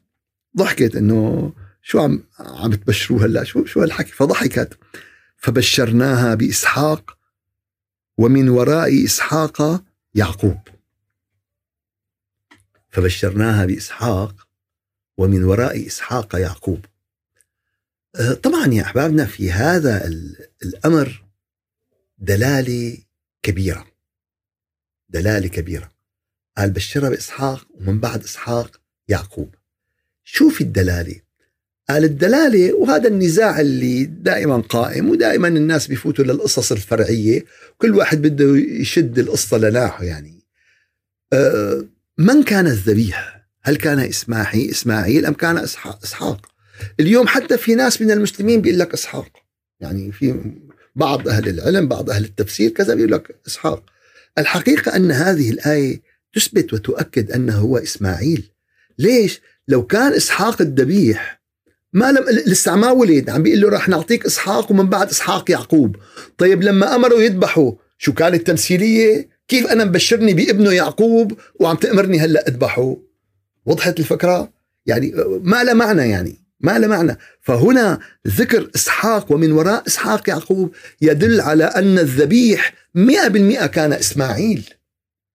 ضحكت 0.56 0.96
إنه 0.96 1.52
شو 1.82 1.98
عم 1.98 2.22
عم 2.38 2.74
تبشروا 2.74 3.20
هلا؟ 3.20 3.44
شو 3.44 3.64
شو 3.64 3.80
هالحكي؟ 3.80 4.12
فضحكت. 4.12 4.78
فبشرناها 5.36 6.34
بإسحاق 6.34 7.17
ومن 8.18 8.48
وراء 8.48 9.04
إسحاق 9.04 9.84
يعقوب. 10.14 10.58
فبشرناها 12.88 13.66
بإسحاق 13.66 14.48
ومن 15.16 15.44
وراء 15.44 15.86
إسحاق 15.86 16.36
يعقوب. 16.36 16.84
أه، 18.16 18.32
طبعا 18.32 18.66
يا 18.66 18.82
أحبابنا 18.82 19.26
في 19.26 19.52
هذا 19.52 20.06
الأمر 20.62 21.24
دلالة 22.18 22.98
كبيرة. 23.42 23.86
دلالة 25.08 25.48
كبيرة. 25.48 25.92
قال 26.58 26.70
بشرها 26.70 27.10
بإسحاق 27.10 27.66
ومن 27.74 28.00
بعد 28.00 28.24
إسحاق 28.24 28.80
يعقوب. 29.08 29.54
شو 30.24 30.50
في 30.50 30.60
الدلالة. 30.60 31.27
قال 31.90 32.04
الدلالة 32.04 32.74
وهذا 32.74 33.08
النزاع 33.08 33.60
اللي 33.60 34.04
دائما 34.04 34.56
قائم 34.56 35.10
ودائما 35.10 35.48
الناس 35.48 35.86
بيفوتوا 35.86 36.24
للقصص 36.24 36.72
الفرعية 36.72 37.44
كل 37.78 37.94
واحد 37.94 38.22
بده 38.22 38.56
يشد 38.56 39.18
القصة 39.18 39.58
لناحه 39.58 40.04
يعني. 40.04 40.44
أه 41.32 41.84
من 42.18 42.42
كان 42.42 42.66
الذبيح؟ 42.66 43.48
هل 43.62 43.76
كان 43.76 43.98
إسماعيل 43.98 44.70
إسماعيل 44.70 45.26
أم 45.26 45.34
كان 45.34 45.58
إسحاق؟ 45.58 46.46
اليوم 47.00 47.26
حتى 47.26 47.58
في 47.58 47.74
ناس 47.74 48.02
من 48.02 48.10
المسلمين 48.10 48.60
بيقول 48.60 48.78
لك 48.78 48.92
إسحاق. 48.92 49.28
يعني 49.80 50.12
في 50.12 50.34
بعض 50.96 51.28
أهل 51.28 51.48
العلم 51.48 51.88
بعض 51.88 52.10
أهل 52.10 52.24
التفسير 52.24 52.70
كذا 52.70 52.94
بيقول 52.94 53.12
لك 53.12 53.40
إسحاق. 53.46 53.84
الحقيقة 54.38 54.96
أن 54.96 55.10
هذه 55.10 55.50
الآية 55.50 56.02
تثبت 56.34 56.72
وتؤكد 56.72 57.32
أنه 57.32 57.56
هو 57.58 57.78
إسماعيل. 57.78 58.50
ليش؟ 58.98 59.40
لو 59.68 59.86
كان 59.86 60.12
إسحاق 60.12 60.62
الذبيح 60.62 61.37
ما 61.92 62.12
لم 62.12 62.24
لسه 62.46 62.76
ما 62.76 62.90
ولد 62.90 63.30
عم 63.30 63.42
بيقول 63.42 63.60
له 63.60 63.68
راح 63.68 63.88
نعطيك 63.88 64.26
إسحاق 64.26 64.70
ومن 64.70 64.88
بعد 64.88 65.08
إسحاق 65.10 65.50
يعقوب. 65.50 65.96
طيب 66.38 66.62
لما 66.62 66.94
أمروا 66.94 67.20
يذبحوا 67.20 67.72
شو 67.98 68.12
كانت 68.12 68.46
تمثيلية 68.46 69.28
كيف 69.48 69.66
أنا 69.66 69.84
مبشرني 69.84 70.34
بابنه 70.34 70.72
يعقوب 70.72 71.38
وعم 71.60 71.76
تأمرني 71.76 72.18
هلأ 72.20 72.48
أذبحه؟ 72.48 72.96
وضحت 73.66 74.00
الفكرة؟ 74.00 74.52
يعني 74.86 75.14
ما 75.42 75.64
له 75.64 75.74
معنى 75.74 76.08
يعني 76.10 76.38
ما 76.60 76.78
له 76.78 76.86
معنى. 76.86 77.18
فهنا 77.40 77.98
ذكر 78.28 78.70
إسحاق 78.74 79.32
ومن 79.32 79.52
وراء 79.52 79.86
إسحاق 79.86 80.28
يعقوب 80.28 80.74
يدل 81.00 81.40
على 81.40 81.64
أن 81.64 81.98
الذبيح 81.98 82.74
مئة 82.94 83.28
بالمئة 83.28 83.66
كان 83.66 83.92
إسماعيل. 83.92 84.70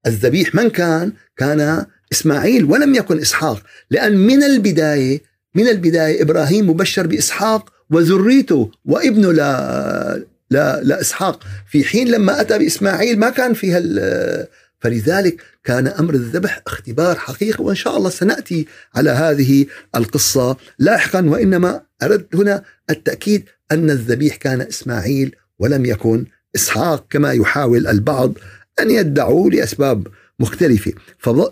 الذبيح 0.08 0.56
من 0.56 0.70
كان؟ 0.70 1.13
كان 1.38 1.86
إسماعيل 2.12 2.66
ولم 2.66 2.96
يكن 2.96 3.20
إسحاق 3.20 3.63
لأن 3.89 4.18
من 4.18 4.44
البداية 4.44 5.33
من 5.56 5.68
البداية 5.68 6.22
إبراهيم 6.22 6.70
مبشر 6.70 7.08
بإسحاق 7.08 7.74
وذريته 7.89 8.72
وابنه 8.86 9.32
لا 9.32 10.24
لا 10.50 10.82
لإسحاق 10.84 11.44
في 11.72 11.84
حين 11.84 12.08
لما 12.08 12.42
أتى 12.42 12.58
بإسماعيل 12.58 13.20
ما 13.20 13.30
كان 13.30 13.54
فيها 13.54 13.80
فلذلك 14.80 15.42
كان 15.63 15.88
أمر 15.88 16.13
الذبح 16.13 16.62
اختبار 16.68 17.16
حقيقي 17.16 17.63
وإن 17.63 17.76
شاء 17.76 17.98
الله 17.98 18.10
سنأتي 18.10 18.68
على 18.96 19.10
هذه 19.10 19.66
القصة 19.96 20.58
لاحقا. 20.80 21.26
وإنما 21.26 21.82
أردت 22.04 22.36
هنا 22.36 22.63
التأكيد 22.89 23.46
أن 23.72 23.89
الذبيح 23.89 24.36
كان 24.36 24.62
إسماعيل 24.62 25.36
ولم 25.60 25.86
يكن 25.86 26.26
إسحاق 26.56 27.06
كما 27.10 27.32
يحاول 27.32 27.88
البعض 27.88 28.34
أن 28.80 28.92
يدعوا 28.92 29.50
لأسباب 29.50 30.08
مختلفة. 30.39 30.94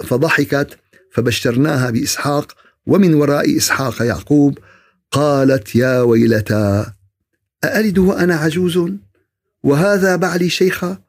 فضحكت 0.03 0.77
فبشرناها 1.11 1.89
بإسحاق 1.89 2.55
ومن 2.85 3.13
وراء 3.13 3.57
إسحاق 3.57 4.01
يعقوب 4.01 4.59
قالت 5.11 5.75
يا 5.75 6.01
ويلتى 6.01 6.93
أألد 7.63 7.97
وأنا 7.97 8.35
عجوز؟ 8.35 8.79
وهذا 9.63 10.15
بعلي 10.15 10.49
شيخا؟ 10.49 11.01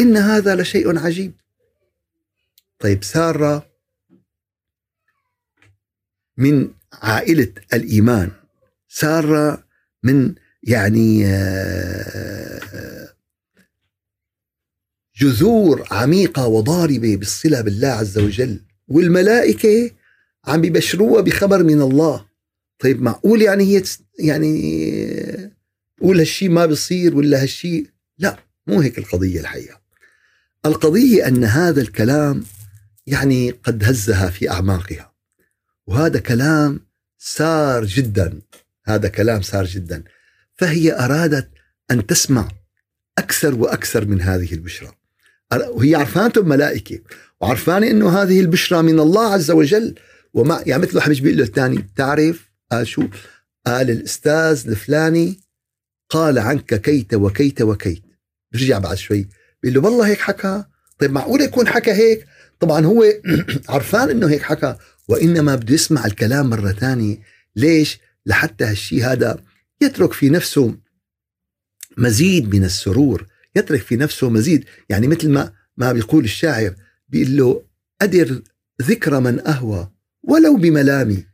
إن 0.00 0.16
هذا 0.16 0.56
لشيء 0.56 0.98
عجيب. 0.98 1.32
طيب 2.78 3.04
سارة 3.04 3.66
من 6.36 6.70
عائلة 6.92 7.52
الإيمان. 7.72 8.30
سارة 8.88 9.64
من 10.02 10.34
يعني 10.62 11.26
آه، 11.26 13.08
جذور 15.16 15.88
عميقة 15.90 16.46
وضاربة 16.46 17.16
بالصلة 17.16 17.60
بالله 17.60 17.88
عز 17.88 18.18
وجل. 18.18 18.60
والملائكة 18.88 19.90
عم 20.46 20.60
بيبشروها 20.60 21.20
بخبر 21.20 21.62
من 21.62 21.82
الله. 21.82 22.26
طيب 22.78 23.02
معقول 23.02 23.42
يعني 23.42 23.64
هي 23.64 23.82
يعني 24.18 25.54
تقول 25.98 26.18
هالشيء 26.18 26.50
ما 26.50 26.66
بيصير 26.66 27.16
ولا 27.16 27.42
هالشيء 27.42 27.86
لا 28.18 28.36
مو 28.66 28.80
هيك 28.80 28.98
القضية 28.98 29.40
الحقيقة. 29.40 29.80
القضية 30.66 31.28
أن 31.28 31.44
هذا 31.44 31.80
الكلام 31.80 32.44
يعني 33.06 33.50
قد 33.50 33.84
هزها 33.84 34.30
في 34.30 34.50
أعماقها. 34.50 35.12
وهذا 35.86 36.18
كلام 36.18 36.80
سار 37.18 37.84
جدا. 37.84 38.40
هذا 38.86 39.08
كلام 39.08 39.42
سار 39.42 39.64
جدا. 39.64 40.04
فهي 40.54 40.98
أرادت 40.98 41.48
أن 41.90 42.06
تسمع 42.06 42.48
أكثر 43.18 43.54
وأكثر 43.54 44.06
من 44.06 44.20
هذه 44.20 44.54
البشرى. 44.54 44.92
وهي 45.52 45.94
عرفانته 45.94 46.42
ملائكة. 46.42 47.00
وعرفانة 47.40 47.90
أنه 47.90 48.22
هذه 48.22 48.40
البشرى 48.40 48.82
من 48.82 49.00
الله 49.00 49.32
عز 49.32 49.50
وجل 49.50 49.94
وما 50.34 50.62
يعني 50.66 50.82
مثل 50.82 50.96
واحد 50.96 51.10
بيقول 51.10 51.38
له 51.38 51.44
الثاني 51.44 51.88
تعرف 51.96 52.50
قال 52.72 52.86
شو؟ 52.86 53.02
قال 53.66 53.90
الأستاذ 53.90 54.68
الفلاني 54.68 55.40
قال 56.10 56.38
عنك 56.38 56.74
كيت 56.80 57.14
وكيت 57.14 57.62
وكيت. 57.62 58.02
رجع 58.54 58.78
بعد 58.78 58.96
شوي 58.96 59.28
بيقول 59.62 59.74
له 59.74 59.88
والله 59.88 60.06
هيك 60.06 60.18
حكى؟ 60.18 60.64
طيب 60.98 61.10
معقول 61.10 61.40
يكون 61.40 61.68
حكى 61.68 61.92
هيك؟ 61.92 62.26
طبعا 62.60 62.86
هو 62.86 63.04
عرفان 63.68 64.10
إنه 64.10 64.30
هيك 64.30 64.42
حكى 64.42 64.76
وإنما 65.08 65.54
بده 65.54 65.74
يسمع 65.74 66.06
الكلام 66.06 66.50
مرة 66.50 66.72
ثانية 66.72 67.18
ليش؟ 67.56 67.98
لحتى 68.26 68.64
هالشيء 68.64 69.04
هذا 69.04 69.38
يترك 69.80 70.12
في 70.12 70.28
نفسه 70.28 70.74
مزيد 71.96 72.54
من 72.54 72.64
السرور 72.64 73.26
يترك 73.56 73.80
في 73.80 73.96
نفسه 73.96 74.30
مزيد. 74.30 74.64
يعني 74.88 75.06
مثل 75.06 75.30
ما 75.30 75.52
ما 75.76 75.92
بيقول 75.92 76.24
الشاعر 76.24 76.74
بيقول 77.08 77.36
له 77.36 77.62
أدر 78.02 78.42
ذكر 78.82 79.20
من 79.20 79.46
أهوى 79.46 79.93
ولو 80.28 80.56
بملامي 80.56 81.24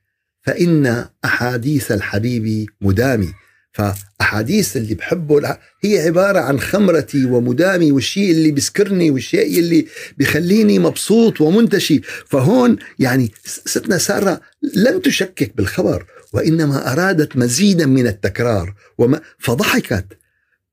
فإن 0.43 1.07
أحاديث 1.25 1.93
الحبيب 1.93 2.67
مدامي. 2.81 3.33
فأحاديث 3.73 4.77
اللي 4.77 4.95
بحبه 4.95 5.57
هي 5.85 5.99
عبارة 5.99 6.41
عن 6.41 6.61
خمرتي 6.61 7.25
ومدامي 7.25 7.93
والشيء 7.93 8.31
اللي 8.31 8.51
بيسكرني 8.51 9.11
والشيء 9.11 9.59
اللي 9.59 9.87
بيخليني 10.19 10.79
مبسوط 10.79 11.41
ومنتشي. 11.41 12.01
فهون 12.27 12.77
يعني 12.99 13.33
ستنا 13.45 13.99
سارة 13.99 14.41
لم 14.75 15.01
تشكك 15.01 15.57
بالخبر 15.57 16.07
وإنما 16.33 16.93
أرادت 16.93 17.37
مزيدا 17.37 17.87
من 17.87 18.07
التكرار 18.07 18.75
وما 18.99 19.21
فضحكت. 19.39 20.07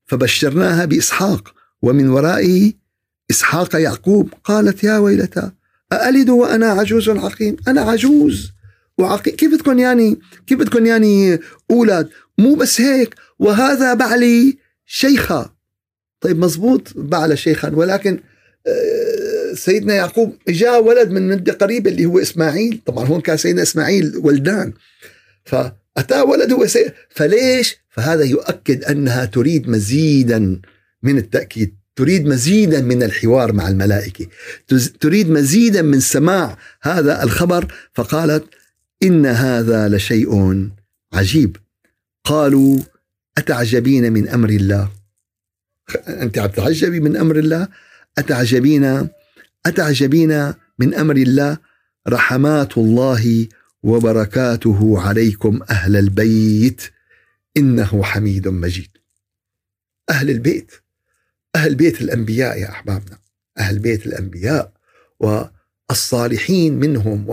فبشرناها 0.05 0.85
بإسحاق 0.85 1.53
ومن 1.81 2.09
ورائه 2.09 2.73
إسحاق 3.31 3.75
يعقوب. 3.75 4.33
قالت 4.43 4.83
يا 4.83 4.97
ويلتى 4.97 5.51
أألد 5.93 6.29
وأنا 6.29 6.67
عجوز 6.67 7.09
عقيم؟ 7.09 7.55
أنا 7.67 7.81
عجوز 7.81 8.51
وعقيم. 8.97 9.35
كيف 9.35 9.53
بدكم 9.53 9.79
يعني 9.79 10.19
كيف 10.47 10.59
بدكم 10.59 10.85
يعني 10.85 11.39
أولاد؟ 11.71 12.09
مو 12.37 12.55
بس 12.55 12.81
هيك 12.81 13.15
وهذا 13.39 13.93
بعلي 13.93 14.57
شيخا 14.85 15.57
طيب 16.21 16.39
مزبوط 16.39 16.93
بعل 16.95 17.37
شيخا 17.37 17.69
ولكن 17.75 18.19
آه، 18.67 19.53
سيدنا 19.53 19.95
يعقوب 19.95 20.35
جاء 20.47 20.83
ولد 20.83 21.11
من 21.11 21.27
مدة 21.27 21.53
قريبة 21.53 21.91
اللي 21.91 22.05
هو 22.05 22.19
إسماعيل. 22.19 22.81
طبعا 22.85 23.05
هون 23.05 23.21
كان 23.21 23.37
سيدنا 23.37 23.61
إسماعيل 23.61 24.17
ولدان. 24.17 24.73
فأتى 25.45 26.21
ولد 26.21 26.51
هو 26.53 26.65
سيد 26.65 26.91
فليش؟ 27.09 27.77
فهذا 27.89 28.23
يؤكد 28.23 28.83
أنها 28.83 29.25
تريد 29.25 29.69
مزيدا 29.69 30.61
من 31.03 31.17
التأكيد. 31.17 31.75
تريد 31.97 32.25
مزيدا 32.25 32.81
من 32.81 33.03
الحوار 33.03 33.53
مع 33.53 33.67
الملائكة. 33.67 34.27
تريد 34.99 35.29
مزيدا 35.29 35.81
من 35.81 35.99
سماع 35.99 36.57
هذا 36.81 37.23
الخبر. 37.23 37.73
فقالت 37.93 38.45
إن 39.03 39.25
هذا 39.25 39.89
لشيء 39.89 40.31
عجيب. 41.13 41.57
قالوا 42.23 42.79
أتعجبين 43.37 44.13
من 44.13 44.29
أمر 44.29 44.49
الله؟ 44.49 44.91
أنت 46.07 46.37
عم 46.37 46.47
تعجبي 46.47 46.99
من 46.99 47.17
أمر 47.17 47.35
الله؟ 47.39 47.67
أتعجبين 48.17 49.07
أتعجبين 49.65 50.53
من 50.79 50.93
أمر 50.93 51.15
الله؟ 51.15 51.57
رحمات 52.07 52.77
الله 52.77 53.47
وبركاته 53.83 54.99
عليكم 54.99 55.59
أهل 55.69 55.95
البيت. 55.95 56.81
إنه 57.57 58.03
حميد 58.03 58.47
مجيد. 58.47 58.89
أهل 60.09 60.29
البيت. 60.29 60.71
أهل 61.57 61.75
بيت 61.75 62.01
الأنبياء 62.01 62.59
يا 62.59 62.69
أحبابنا. 62.69 63.17
أهل 63.59 63.79
بيت 63.79 64.05
الأنبياء 64.05 64.71
والصالحين 65.19 66.73
منهم 66.73 67.29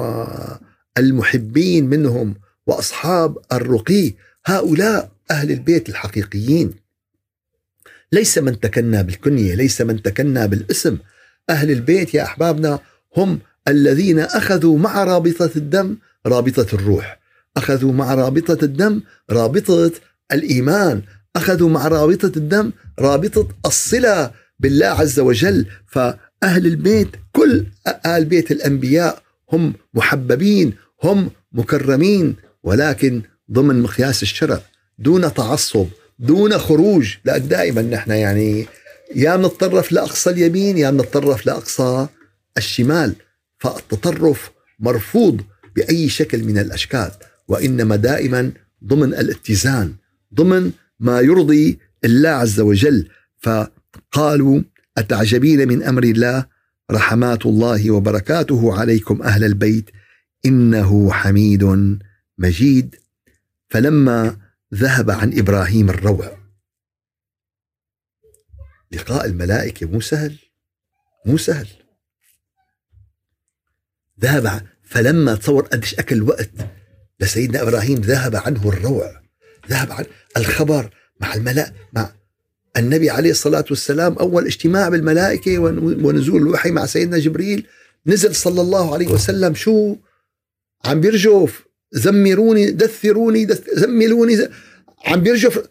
والمحبين 0.97 1.87
منهم 1.87 2.35
وأصحاب 2.67 3.39
الرقي. 3.53 4.13
هؤلاء 4.47 5.11
أهل 5.31 5.51
البيت 5.51 5.89
الحقيقيين. 5.89 6.75
ليس 8.13 8.39
من 8.39 8.61
تكنى 8.61 9.03
بالكنية 9.03 9.55
ليس 9.55 9.81
من 9.81 10.03
تكنى 10.03 10.49
بالاسم. 10.49 10.99
أهل 11.51 11.71
البيت 11.71 12.15
يا 12.15 12.23
أحبابنا 12.23 12.81
هم 13.17 13.39
الذين 13.69 14.19
أخذوا 14.19 14.79
مع 14.79 15.05
رابطة 15.05 15.51
الدم 15.57 15.97
رابطة 16.27 16.75
الروح. 16.75 17.21
أخذوا 17.57 17.93
مع 17.93 18.15
رابطة 18.15 18.65
الدم 18.65 19.03
رابطة 19.31 19.93
الإيمان. 20.33 21.03
أخذوا 21.37 21.69
مع 21.69 21.89
رابطة 21.89 22.33
الدم 22.37 22.73
رابطة 22.99 23.49
الصلة 23.67 24.31
بالله 24.61 24.87
عز 24.87 25.21
وجل. 25.21 25.67
فأهل 25.87 26.67
البيت 26.67 27.09
كل 27.33 27.67
أهل 28.07 28.25
بيت 28.25 28.51
الأنبياء 28.51 29.23
هم 29.53 29.75
محببين 29.95 30.75
هم 31.03 31.31
مكرمين 31.53 32.37
ولكن 32.63 33.23
ضمن 33.53 33.83
مقياس 33.83 34.23
الشرع 34.23 34.61
دون 34.99 35.35
تعصب 35.35 35.87
دون 36.19 36.59
خروج. 36.59 37.15
لأن 37.25 37.49
دائما 37.49 37.83
نحن 37.83 38.11
يعني 38.11 38.67
يا 39.15 39.37
بنتطرف 39.37 39.93
لأقصى 39.93 40.31
اليمين 40.31 40.79
يا 40.79 40.91
بنتطرف 40.91 41.47
لأقصى 41.47 42.07
الشمال. 42.57 43.15
فالتطرف 43.59 44.51
مرفوض 44.81 45.41
بأي 45.77 46.09
شكل 46.09 46.45
من 46.45 46.59
الأشكال 46.59 47.11
وإنما 47.49 47.97
دائما 47.97 48.53
ضمن 48.85 49.15
الاتزان 49.15 49.95
ضمن 50.35 50.73
ما 51.05 51.21
يرضي 51.21 51.79
الله 52.05 52.29
عز 52.29 52.61
وجل. 52.61 53.09
فقالوا 53.39 54.63
أتعجبين 54.99 55.69
من 55.69 55.83
أمر 55.83 56.03
الله؟ 56.03 56.47
رحمات 56.91 57.47
الله 57.47 57.91
وبركاته 57.91 58.81
عليكم 58.81 59.23
أهل 59.23 59.45
البيت. 59.45 59.91
إنه 60.47 61.13
حميد 61.13 61.65
مجيد. 62.39 62.97
فلما 63.69 64.37
ذهب 64.75 65.11
عن 65.11 65.39
إبراهيم 65.39 65.91
الروع. 65.91 66.39
لقاء 68.93 69.27
الملائكة 69.27 69.87
مو 69.87 70.01
سهل 70.01 70.39
مو 71.27 71.37
سهل. 71.37 71.69
ذهب 74.21 74.67
فلما 74.83 75.35
تصور 75.35 75.63
قديش 75.63 75.95
أكل 75.95 76.23
وقت 76.23 76.51
لسيدنا 77.21 77.63
إبراهيم 77.63 78.01
ذهب 78.01 78.37
عنه 78.37 78.69
الروع. 78.69 79.24
ذهب 79.71 79.93
عن 79.93 80.05
الخبر 80.37 80.91
مع 81.21 81.35
الملأ 81.35 81.73
مع 81.93 82.13
النبي 82.77 83.11
عليه 83.11 83.31
الصلاة 83.31 83.65
والسلام 83.71 84.13
أول 84.13 84.47
اجتماع 84.47 84.89
بالملائكة 84.89 85.59
ونزول 85.59 86.43
الوحي 86.43 86.71
مع 86.71 86.87
سيدنا 86.87 87.19
جبريل. 87.19 87.67
نزل 88.07 88.35
صلى 88.35 88.61
الله 88.61 88.95
عليه 88.95 89.09
وسلم. 89.09 89.55
شو؟ 89.55 89.97
عم 90.85 91.01
بيرجف. 91.01 91.65
زمروني 91.93 92.71
دثروني 92.71 93.49
زملوني 93.73 94.49
عم 95.07 95.21
بيرجف. 95.21 95.63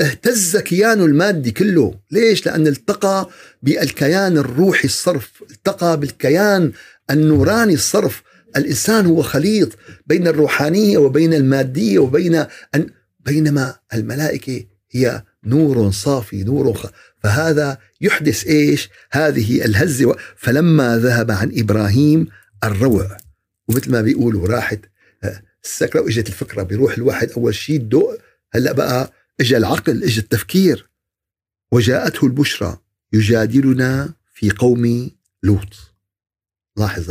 اهتز 0.00 0.56
كيانه 0.56 1.04
المادي 1.04 1.50
كله. 1.50 1.94
ليش؟ 2.10 2.46
لأن 2.46 2.66
التقى 2.66 3.28
بالكيان 3.62 4.38
الروحي 4.38 4.84
الصرف. 4.84 5.42
التقى 5.50 6.00
بالكيان 6.00 6.72
النوراني 7.10 7.74
الصرف. 7.74 8.22
الإنسان 8.56 9.06
هو 9.06 9.22
خليط 9.22 9.68
بين 10.06 10.26
الروحانية 10.26 10.98
وبين 10.98 11.34
المادية 11.34 11.98
وبين 11.98 12.34
أن 12.74 12.90
بينما 13.28 13.76
الملائكة 13.94 14.64
هي 14.90 15.22
نور 15.44 15.90
صافي 15.90 16.44
نور 16.44 16.74
خ... 16.74 16.86
فهذا 17.22 17.78
يحدث 18.00 18.46
إيش؟ 18.46 18.88
هذه 19.10 19.64
الهزة 19.64 20.16
فلما 20.36 20.98
ذهب 20.98 21.30
عن 21.30 21.52
إبراهيم 21.54 22.26
الروع 22.64 23.16
ومثل 23.68 23.90
ما 23.90 24.00
بيقولوا 24.02 24.46
راحت 24.48 24.80
آه، 25.24 25.42
السكرة 25.64 26.00
وإجت 26.00 26.28
الفكرة 26.28 26.62
بيروح 26.62 26.92
الواحد 26.92 27.30
أول 27.30 27.54
شيء 27.54 27.76
الضوء 27.76 28.18
هلأ 28.52 28.72
بقى 28.72 29.12
اجى 29.40 29.56
العقل 29.56 30.02
اجى 30.04 30.20
التفكير 30.20 30.88
وجاءته 31.72 32.26
البشرى 32.26 32.78
يجادلنا 33.12 34.14
في 34.34 34.50
قوم 34.50 35.10
لوط 35.42 35.92
لاحظ 36.76 37.10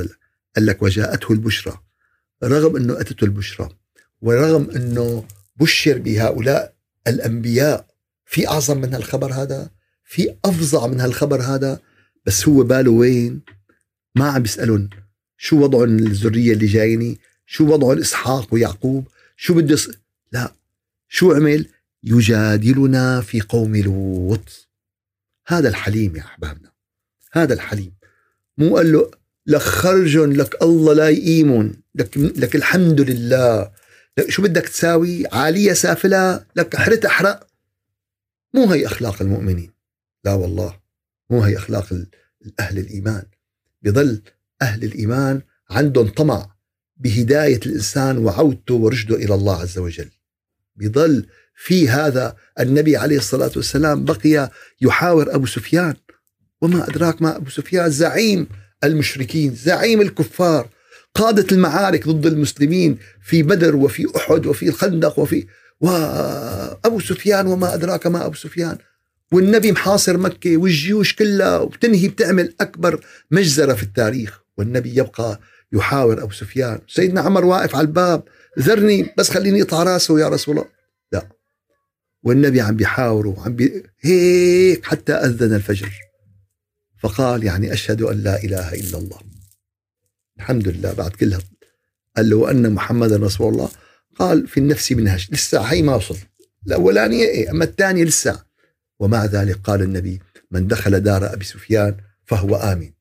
قال 0.55 0.65
لك 0.65 0.81
وجاءته 0.83 1.31
البشرى 1.31 1.81
رغم 2.43 2.75
إنه 2.75 3.01
أتته 3.01 3.25
البشرى 3.25 3.69
ورغم 4.21 4.69
إنه 4.69 5.23
بشر 5.59 5.97
بهؤلاء 5.97 6.73
الأنبياء. 7.07 7.87
في 8.25 8.47
أعظم 8.47 8.77
من 8.81 8.93
هالخبر 8.93 9.33
هذا؟ 9.33 9.69
في 10.03 10.35
أفظع 10.45 10.87
من 10.87 10.99
هالخبر 11.01 11.41
هذا؟ 11.41 11.79
بس 12.25 12.47
هو 12.47 12.63
باله 12.63 12.91
وين؟ 12.91 13.41
ما 14.15 14.29
عم 14.29 14.41
بيسالون 14.41 14.89
شو 15.37 15.63
وضعهم 15.63 15.97
الذرية 15.99 16.53
اللي 16.53 16.65
جايني؟ 16.65 17.19
شو 17.45 17.73
وضعهم 17.73 17.99
إسحاق 17.99 18.53
ويعقوب؟ 18.53 19.07
شو 19.37 19.53
بده 19.53 19.75
س... 19.75 19.89
لا. 20.31 20.53
شو 21.09 21.31
عمل؟ 21.31 21.65
يجادلنا 22.03 23.21
في 23.21 23.41
قوم 23.41 23.75
لوط. 23.75 24.67
هذا 25.47 25.69
الحليم 25.69 26.15
يا 26.15 26.21
أحبابنا. 26.21 26.71
هذا 27.31 27.53
الحليم. 27.53 27.93
مو 28.57 28.77
قال 28.77 28.91
له 28.91 29.11
لك 29.45 29.61
لك 30.15 30.61
الله 30.61 30.93
لا 30.93 31.09
يقيمون. 31.09 31.73
لك, 31.95 32.17
لك 32.17 32.55
الحمد 32.55 33.01
لله. 33.01 33.71
شو 34.29 34.41
بدك 34.41 34.69
تساوي؟ 34.69 35.27
عالية 35.27 35.73
سافلة 35.73 36.45
لك 36.55 36.75
احرت 36.75 37.05
احرق 37.05 37.47
مو 38.53 38.65
هي 38.65 38.85
أخلاق 38.85 39.21
المؤمنين. 39.21 39.71
لا 40.23 40.33
والله 40.33 40.79
مو 41.29 41.41
هي 41.41 41.57
أخلاق 41.57 41.93
أهل 42.59 42.79
الإيمان. 42.79 43.23
بظل 43.81 44.21
أهل 44.61 44.83
الإيمان 44.83 45.41
عندهم 45.69 46.07
طمع 46.07 46.55
بهداية 46.97 47.59
الإنسان 47.65 48.17
وعودته 48.17 48.73
ورشده 48.73 49.15
إلى 49.15 49.35
الله 49.35 49.61
عز 49.61 49.77
وجل. 49.77 50.09
بظل 50.75 51.25
في 51.55 51.89
هذا 51.89 52.35
النبي 52.59 52.97
عليه 52.97 53.17
الصلاة 53.17 53.51
والسلام 53.55 54.05
بقي 54.05 54.51
يحاور 54.81 55.35
أبو 55.35 55.45
سفيان. 55.45 55.95
وما 56.61 56.89
أدراك 56.89 57.21
ما 57.21 57.35
أبو 57.35 57.49
سفيان؟ 57.49 57.89
زعيم 57.89 58.47
المشركين 58.83 59.55
زعيم 59.55 60.01
الكفار. 60.01 60.69
قادة 61.17 61.45
المعارك 61.51 62.07
ضد 62.07 62.25
المسلمين 62.25 62.97
في 63.21 63.43
بدر 63.43 63.75
وفي 63.75 64.07
أحد 64.15 64.45
وفي 64.45 64.69
الخندق 64.69 65.19
وفي 65.19 65.47
وأبو 65.81 66.99
سفيان 66.99 67.47
وما 67.47 67.73
أدراك 67.73 68.07
ما 68.07 68.25
أبو 68.25 68.35
سفيان. 68.35 68.77
والنبي 69.31 69.71
محاصر 69.71 70.17
مكة 70.17 70.57
والجيوش 70.57 71.15
كلها 71.15 71.57
وبتنهي 71.57 72.07
بتعمل 72.07 72.53
أكبر 72.61 73.05
مجزرة 73.31 73.73
في 73.73 73.83
التاريخ. 73.83 74.39
والنبي 74.57 74.95
يبقى 74.95 75.39
يحاور 75.73 76.23
أبو 76.23 76.31
سفيان. 76.31 76.79
سيدنا 76.87 77.21
عمر 77.21 77.45
واقف 77.45 77.75
على 77.75 77.87
الباب 77.87 78.23
ذرني 78.59 79.13
بس 79.17 79.29
خليني 79.29 79.61
اقطع 79.61 79.83
راسه 79.83 80.19
يا 80.19 80.27
رسول 80.29 80.57
الله. 80.57 80.69
لا. 81.11 81.27
والنبي 82.23 82.61
عم 82.61 82.75
بيحاوره 82.75 83.43
عم 83.45 83.55
بي 83.55 83.83
هيك 84.01 84.85
حتى 84.85 85.13
أذن 85.13 85.55
الفجر. 85.55 85.91
فقال 86.99 87.43
يعني 87.43 87.73
أشهد 87.73 88.01
أن 88.01 88.23
لا 88.23 88.43
إله 88.43 88.73
إلا 88.73 88.97
الله. 88.97 89.36
الحمد 90.37 90.67
لله 90.67 90.93
بعد 90.93 91.11
كلها 91.11 91.39
قال 92.17 92.29
له 92.29 92.51
أن 92.51 92.73
محمدا 92.73 93.17
رسول 93.17 93.53
الله؟ 93.53 93.69
قال 94.15 94.47
في 94.47 94.59
النفس 94.59 94.91
منهج 94.91 95.27
لسه 95.31 95.61
هي 95.61 95.81
ما 95.81 95.95
وصل. 95.95 96.17
الأولانية 96.67 97.25
إيه 97.25 97.51
أما 97.51 97.63
الثانية 97.63 98.03
لسه. 98.03 98.43
ومع 98.99 99.25
ذلك 99.25 99.59
قال 99.63 99.81
النبي 99.81 100.21
من 100.51 100.67
دخل 100.67 100.99
دار 100.99 101.33
أبي 101.33 101.45
سفيان 101.45 101.95
فهو 102.25 102.55
آمن 102.55 102.91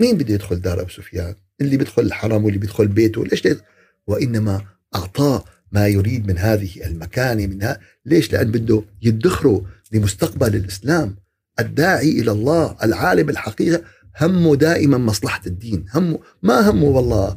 مين 0.00 0.16
بده 0.18 0.34
يدخل 0.34 0.60
دار 0.60 0.80
أبي 0.80 0.92
سفيان؟ 0.92 1.34
اللي 1.60 1.76
بيدخل 1.76 2.02
الحرم 2.02 2.44
واللي 2.44 2.58
بيدخل 2.58 2.88
بيته 2.88 3.24
ليش 3.24 3.44
ليه؟ 3.44 3.60
وإنما 4.06 4.62
أعطاه 4.94 5.44
ما 5.72 5.88
يريد 5.88 6.26
من 6.26 6.38
هذه 6.38 6.86
المكانة 6.86 7.46
منها 7.46 7.80
ليش؟ 8.06 8.32
لأن 8.32 8.50
بده 8.50 8.82
يدخره 9.02 9.64
لمستقبل 9.92 10.56
الإسلام 10.56 11.16
الداعي 11.60 12.10
إلى 12.20 12.30
الله 12.30 12.76
العالم 12.82 13.28
الحقيقة. 13.30 13.82
همه 14.20 14.56
دائما 14.56 14.98
مصلحة 14.98 15.40
الدين. 15.46 15.86
همه 15.88 16.18
ما 16.42 16.70
همه 16.70 16.84
والله 16.84 17.36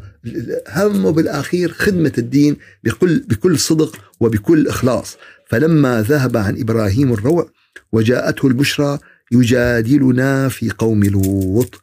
همه 0.67 1.11
بالأخير 1.11 1.71
خدمة 1.71 2.13
الدين 2.17 2.57
بكل, 2.83 3.19
بكل 3.19 3.59
صدق 3.59 3.97
وبكل 4.19 4.67
إخلاص. 4.67 5.17
فلما 5.47 6.01
ذهب 6.01 6.37
عن 6.37 6.59
إبراهيم 6.59 7.13
الروع 7.13 7.49
وجاءته 7.91 8.47
البشرى 8.47 8.99
يجادلنا 9.31 10.49
في 10.49 10.69
قوم 10.69 11.03
لوط. 11.03 11.81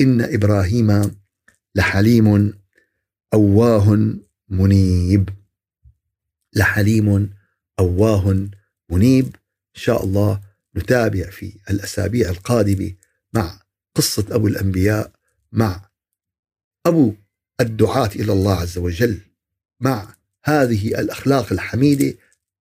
إن 0.00 0.20
إبراهيم 0.20 1.10
لحليم 1.74 2.52
أواه 3.34 4.16
منيب. 4.48 5.28
لحليم 6.54 7.30
أواه 7.78 8.46
منيب. 8.90 9.26
إن 9.76 9.80
شاء 9.80 10.04
الله 10.04 10.40
نتابع 10.76 11.30
في 11.30 11.52
الأسابيع 11.70 12.30
القادمة 12.30 12.92
مع 13.34 13.61
قصة 13.94 14.24
أبو 14.30 14.46
الأنبياء 14.46 15.12
مع 15.52 15.88
أبو 16.86 17.14
الدعاة 17.60 18.10
إلى 18.16 18.32
الله 18.32 18.54
عز 18.54 18.78
وجل 18.78 19.18
مع 19.80 20.16
هذه 20.44 21.00
الأخلاق 21.00 21.52
الحميدة 21.52 22.14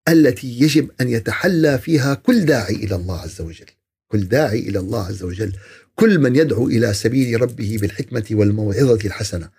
التي 0.08 0.60
يجب 0.62 0.92
أن 1.02 1.10
يتحلى 1.10 1.78
فيها 1.78 2.14
كل 2.14 2.46
داعي 2.46 2.76
إلى 2.76 2.96
الله 2.96 3.20
عز 3.20 3.42
وجل 3.42 3.66
كل 4.12 4.28
داعي 4.28 4.60
إلى 4.60 4.80
الله 4.80 5.06
عز 5.06 5.24
وجل. 5.24 5.54
كل 5.96 6.20
من 6.20 6.36
يدعو 6.36 6.68
إلى 6.68 6.94
سبيل 6.94 7.42
ربه 7.42 7.78
بالحكمة 7.82 8.26
والموعظة 8.32 9.00
الحسنة 9.06 9.50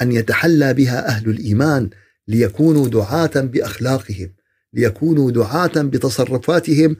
أن 0.00 0.12
يتحلى 0.12 0.74
بها 0.74 1.08
أهل 1.08 1.30
الإيمان 1.30 1.90
ليكونوا 2.28 2.88
دعاة 2.88 3.40
بأخلاقهم 3.40 4.32
ليكونوا 4.72 5.30
دعاة 5.30 5.82
بتصرفاتهم 5.82 6.96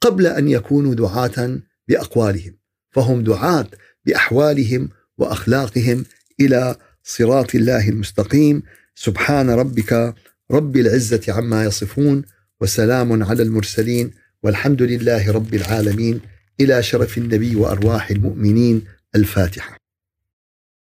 قبل 0.00 0.26
أن 0.26 0.48
يكونوا 0.48 0.94
دعاة 0.94 1.60
بأقوالهم. 1.88 2.56
فهم 2.94 3.24
دعاة 3.24 3.66
بأحوالهم 4.06 4.88
وأخلاقهم 5.18 6.04
إلى 6.40 6.76
صراط 7.02 7.54
الله 7.54 7.88
المستقيم 7.88 8.62
سبحان 8.94 9.50
ربك 9.50 10.14
رب 10.50 10.76
العزة 10.76 11.22
عما 11.28 11.64
يصفون 11.64 12.22
وسلام 12.60 13.22
على 13.22 13.42
المرسلين 13.42 14.10
والحمد 14.42 14.82
لله 14.82 15.32
رب 15.32 15.54
العالمين 15.54 16.20
إلى 16.60 16.82
شرف 16.82 17.18
النبي 17.18 17.56
وأرواح 17.56 18.10
المؤمنين 18.10 18.84
الفاتحة. 19.14 19.76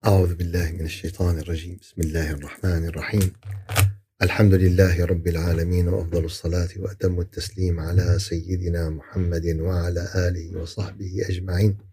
أعوذ 0.07 0.35
بالله 0.35 0.73
من 0.73 0.85
الشيطان 0.85 1.39
الرجيم، 1.39 1.79
بسم 1.83 2.01
الله 2.03 2.31
الرحمن 2.31 2.87
الرحيم. 2.87 3.33
الحمد 4.23 4.55
لله 4.55 5.05
رب 5.05 5.29
العالمين 5.29 5.89
وأفضل 5.89 6.25
الصلاة 6.25 6.69
وأتم 6.77 7.21
التسليم 7.21 7.81
على 7.81 8.19
سيدنا 8.19 8.91
محمد 8.91 9.47
وعلى 9.61 10.09
آله 10.15 10.61
وصحبه 10.61 11.13
أجمعين. 11.29 11.92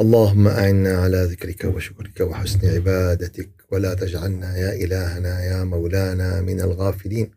اللهم 0.00 0.48
أعنا 0.48 0.96
على 0.98 1.24
ذكرك 1.24 1.64
وشكرك 1.64 2.20
وحسن 2.20 2.68
عبادتك 2.68 3.50
ولا 3.72 3.94
تجعلنا 3.94 4.56
يا 4.56 4.72
إلهنا 4.84 5.44
يا 5.44 5.64
مولانا 5.64 6.40
من 6.40 6.60
الغافلين. 6.60 7.30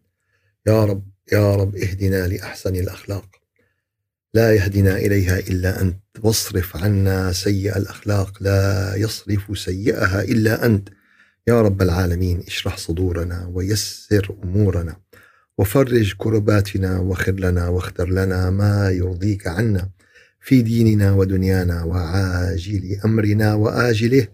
يا 0.67 0.85
رب 0.85 1.05
يا 1.31 1.55
رب 1.55 1.75
اهدنا 1.75 2.27
لأحسن 2.27 2.75
الأخلاق. 2.75 3.25
لا 4.33 4.55
يهدنا 4.55 4.97
إليها 4.97 5.39
إلا 5.39 5.81
أنت. 5.81 5.99
واصرف 6.23 6.77
عنا 6.77 7.31
سيء 7.31 7.77
الأخلاق. 7.77 8.43
لا 8.43 8.95
يصرف 8.95 9.59
سيئها 9.59 10.21
إلا 10.21 10.65
أنت. 10.65 10.89
يا 11.47 11.61
رب 11.61 11.81
العالمين 11.81 12.43
اشرح 12.47 12.77
صدورنا 12.77 13.51
ويسر 13.53 14.37
أمورنا. 14.43 14.97
وفرج 15.57 16.13
كرباتنا 16.17 16.99
وخر 16.99 17.31
لنا 17.31 17.67
واختر 17.67 18.09
لنا 18.09 18.49
ما 18.49 18.89
يرضيك 18.91 19.47
عنا. 19.47 19.89
في 20.47 20.61
ديننا 20.61 21.13
ودنيانا 21.13 21.83
وعاجل 21.83 22.99
أمرنا 23.05 23.53
وآجله. 23.53 24.27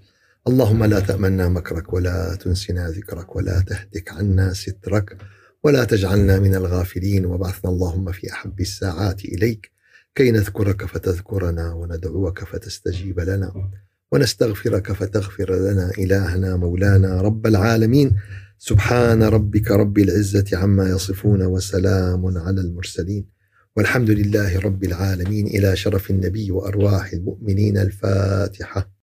اللهم 0.47 0.83
لا 0.83 0.99
تأمنا 0.99 1.49
مكرك 1.49 1.93
ولا 1.93 2.35
تنسنا 2.35 2.89
ذكرك 2.89 3.35
ولا 3.35 3.63
تهتك 3.67 4.11
عنا 4.11 4.53
سترك 4.53 5.17
ولا 5.63 5.83
تجعلنا 5.83 6.39
من 6.39 6.55
الغافلين. 6.55 7.25
وبعثنا 7.25 7.71
اللهم 7.71 8.11
في 8.11 8.31
أحب 8.31 8.59
الساعات 8.59 9.25
إليك 9.25 9.71
كي 10.15 10.31
نذكرك 10.31 10.85
فتذكرنا 10.85 11.73
وندعوك 11.73 12.39
فتستجيب 12.43 13.19
لنا 13.19 13.69
ونستغفرك 14.11 14.91
فتغفر 14.91 15.55
لنا. 15.55 15.91
إلهنا 15.97 16.55
مولانا 16.55 17.21
رب 17.21 17.47
العالمين. 17.47 18.15
سبحان 18.57 19.23
ربك 19.23 19.71
رب 19.71 19.97
العزة 19.97 20.45
عما 20.53 20.89
يصفون 20.89 21.41
وسلام 21.45 22.37
على 22.37 22.61
المرسلين. 22.61 23.32
والحمد 23.77 24.09
لله 24.09 24.59
رب 24.59 24.83
العالمين 24.83 25.47
إلى 25.47 25.75
شرف 25.75 26.09
النبي 26.09 26.51
وأرواح 26.51 27.13
المؤمنين 27.13 27.77
الفاتحة. 27.77 29.02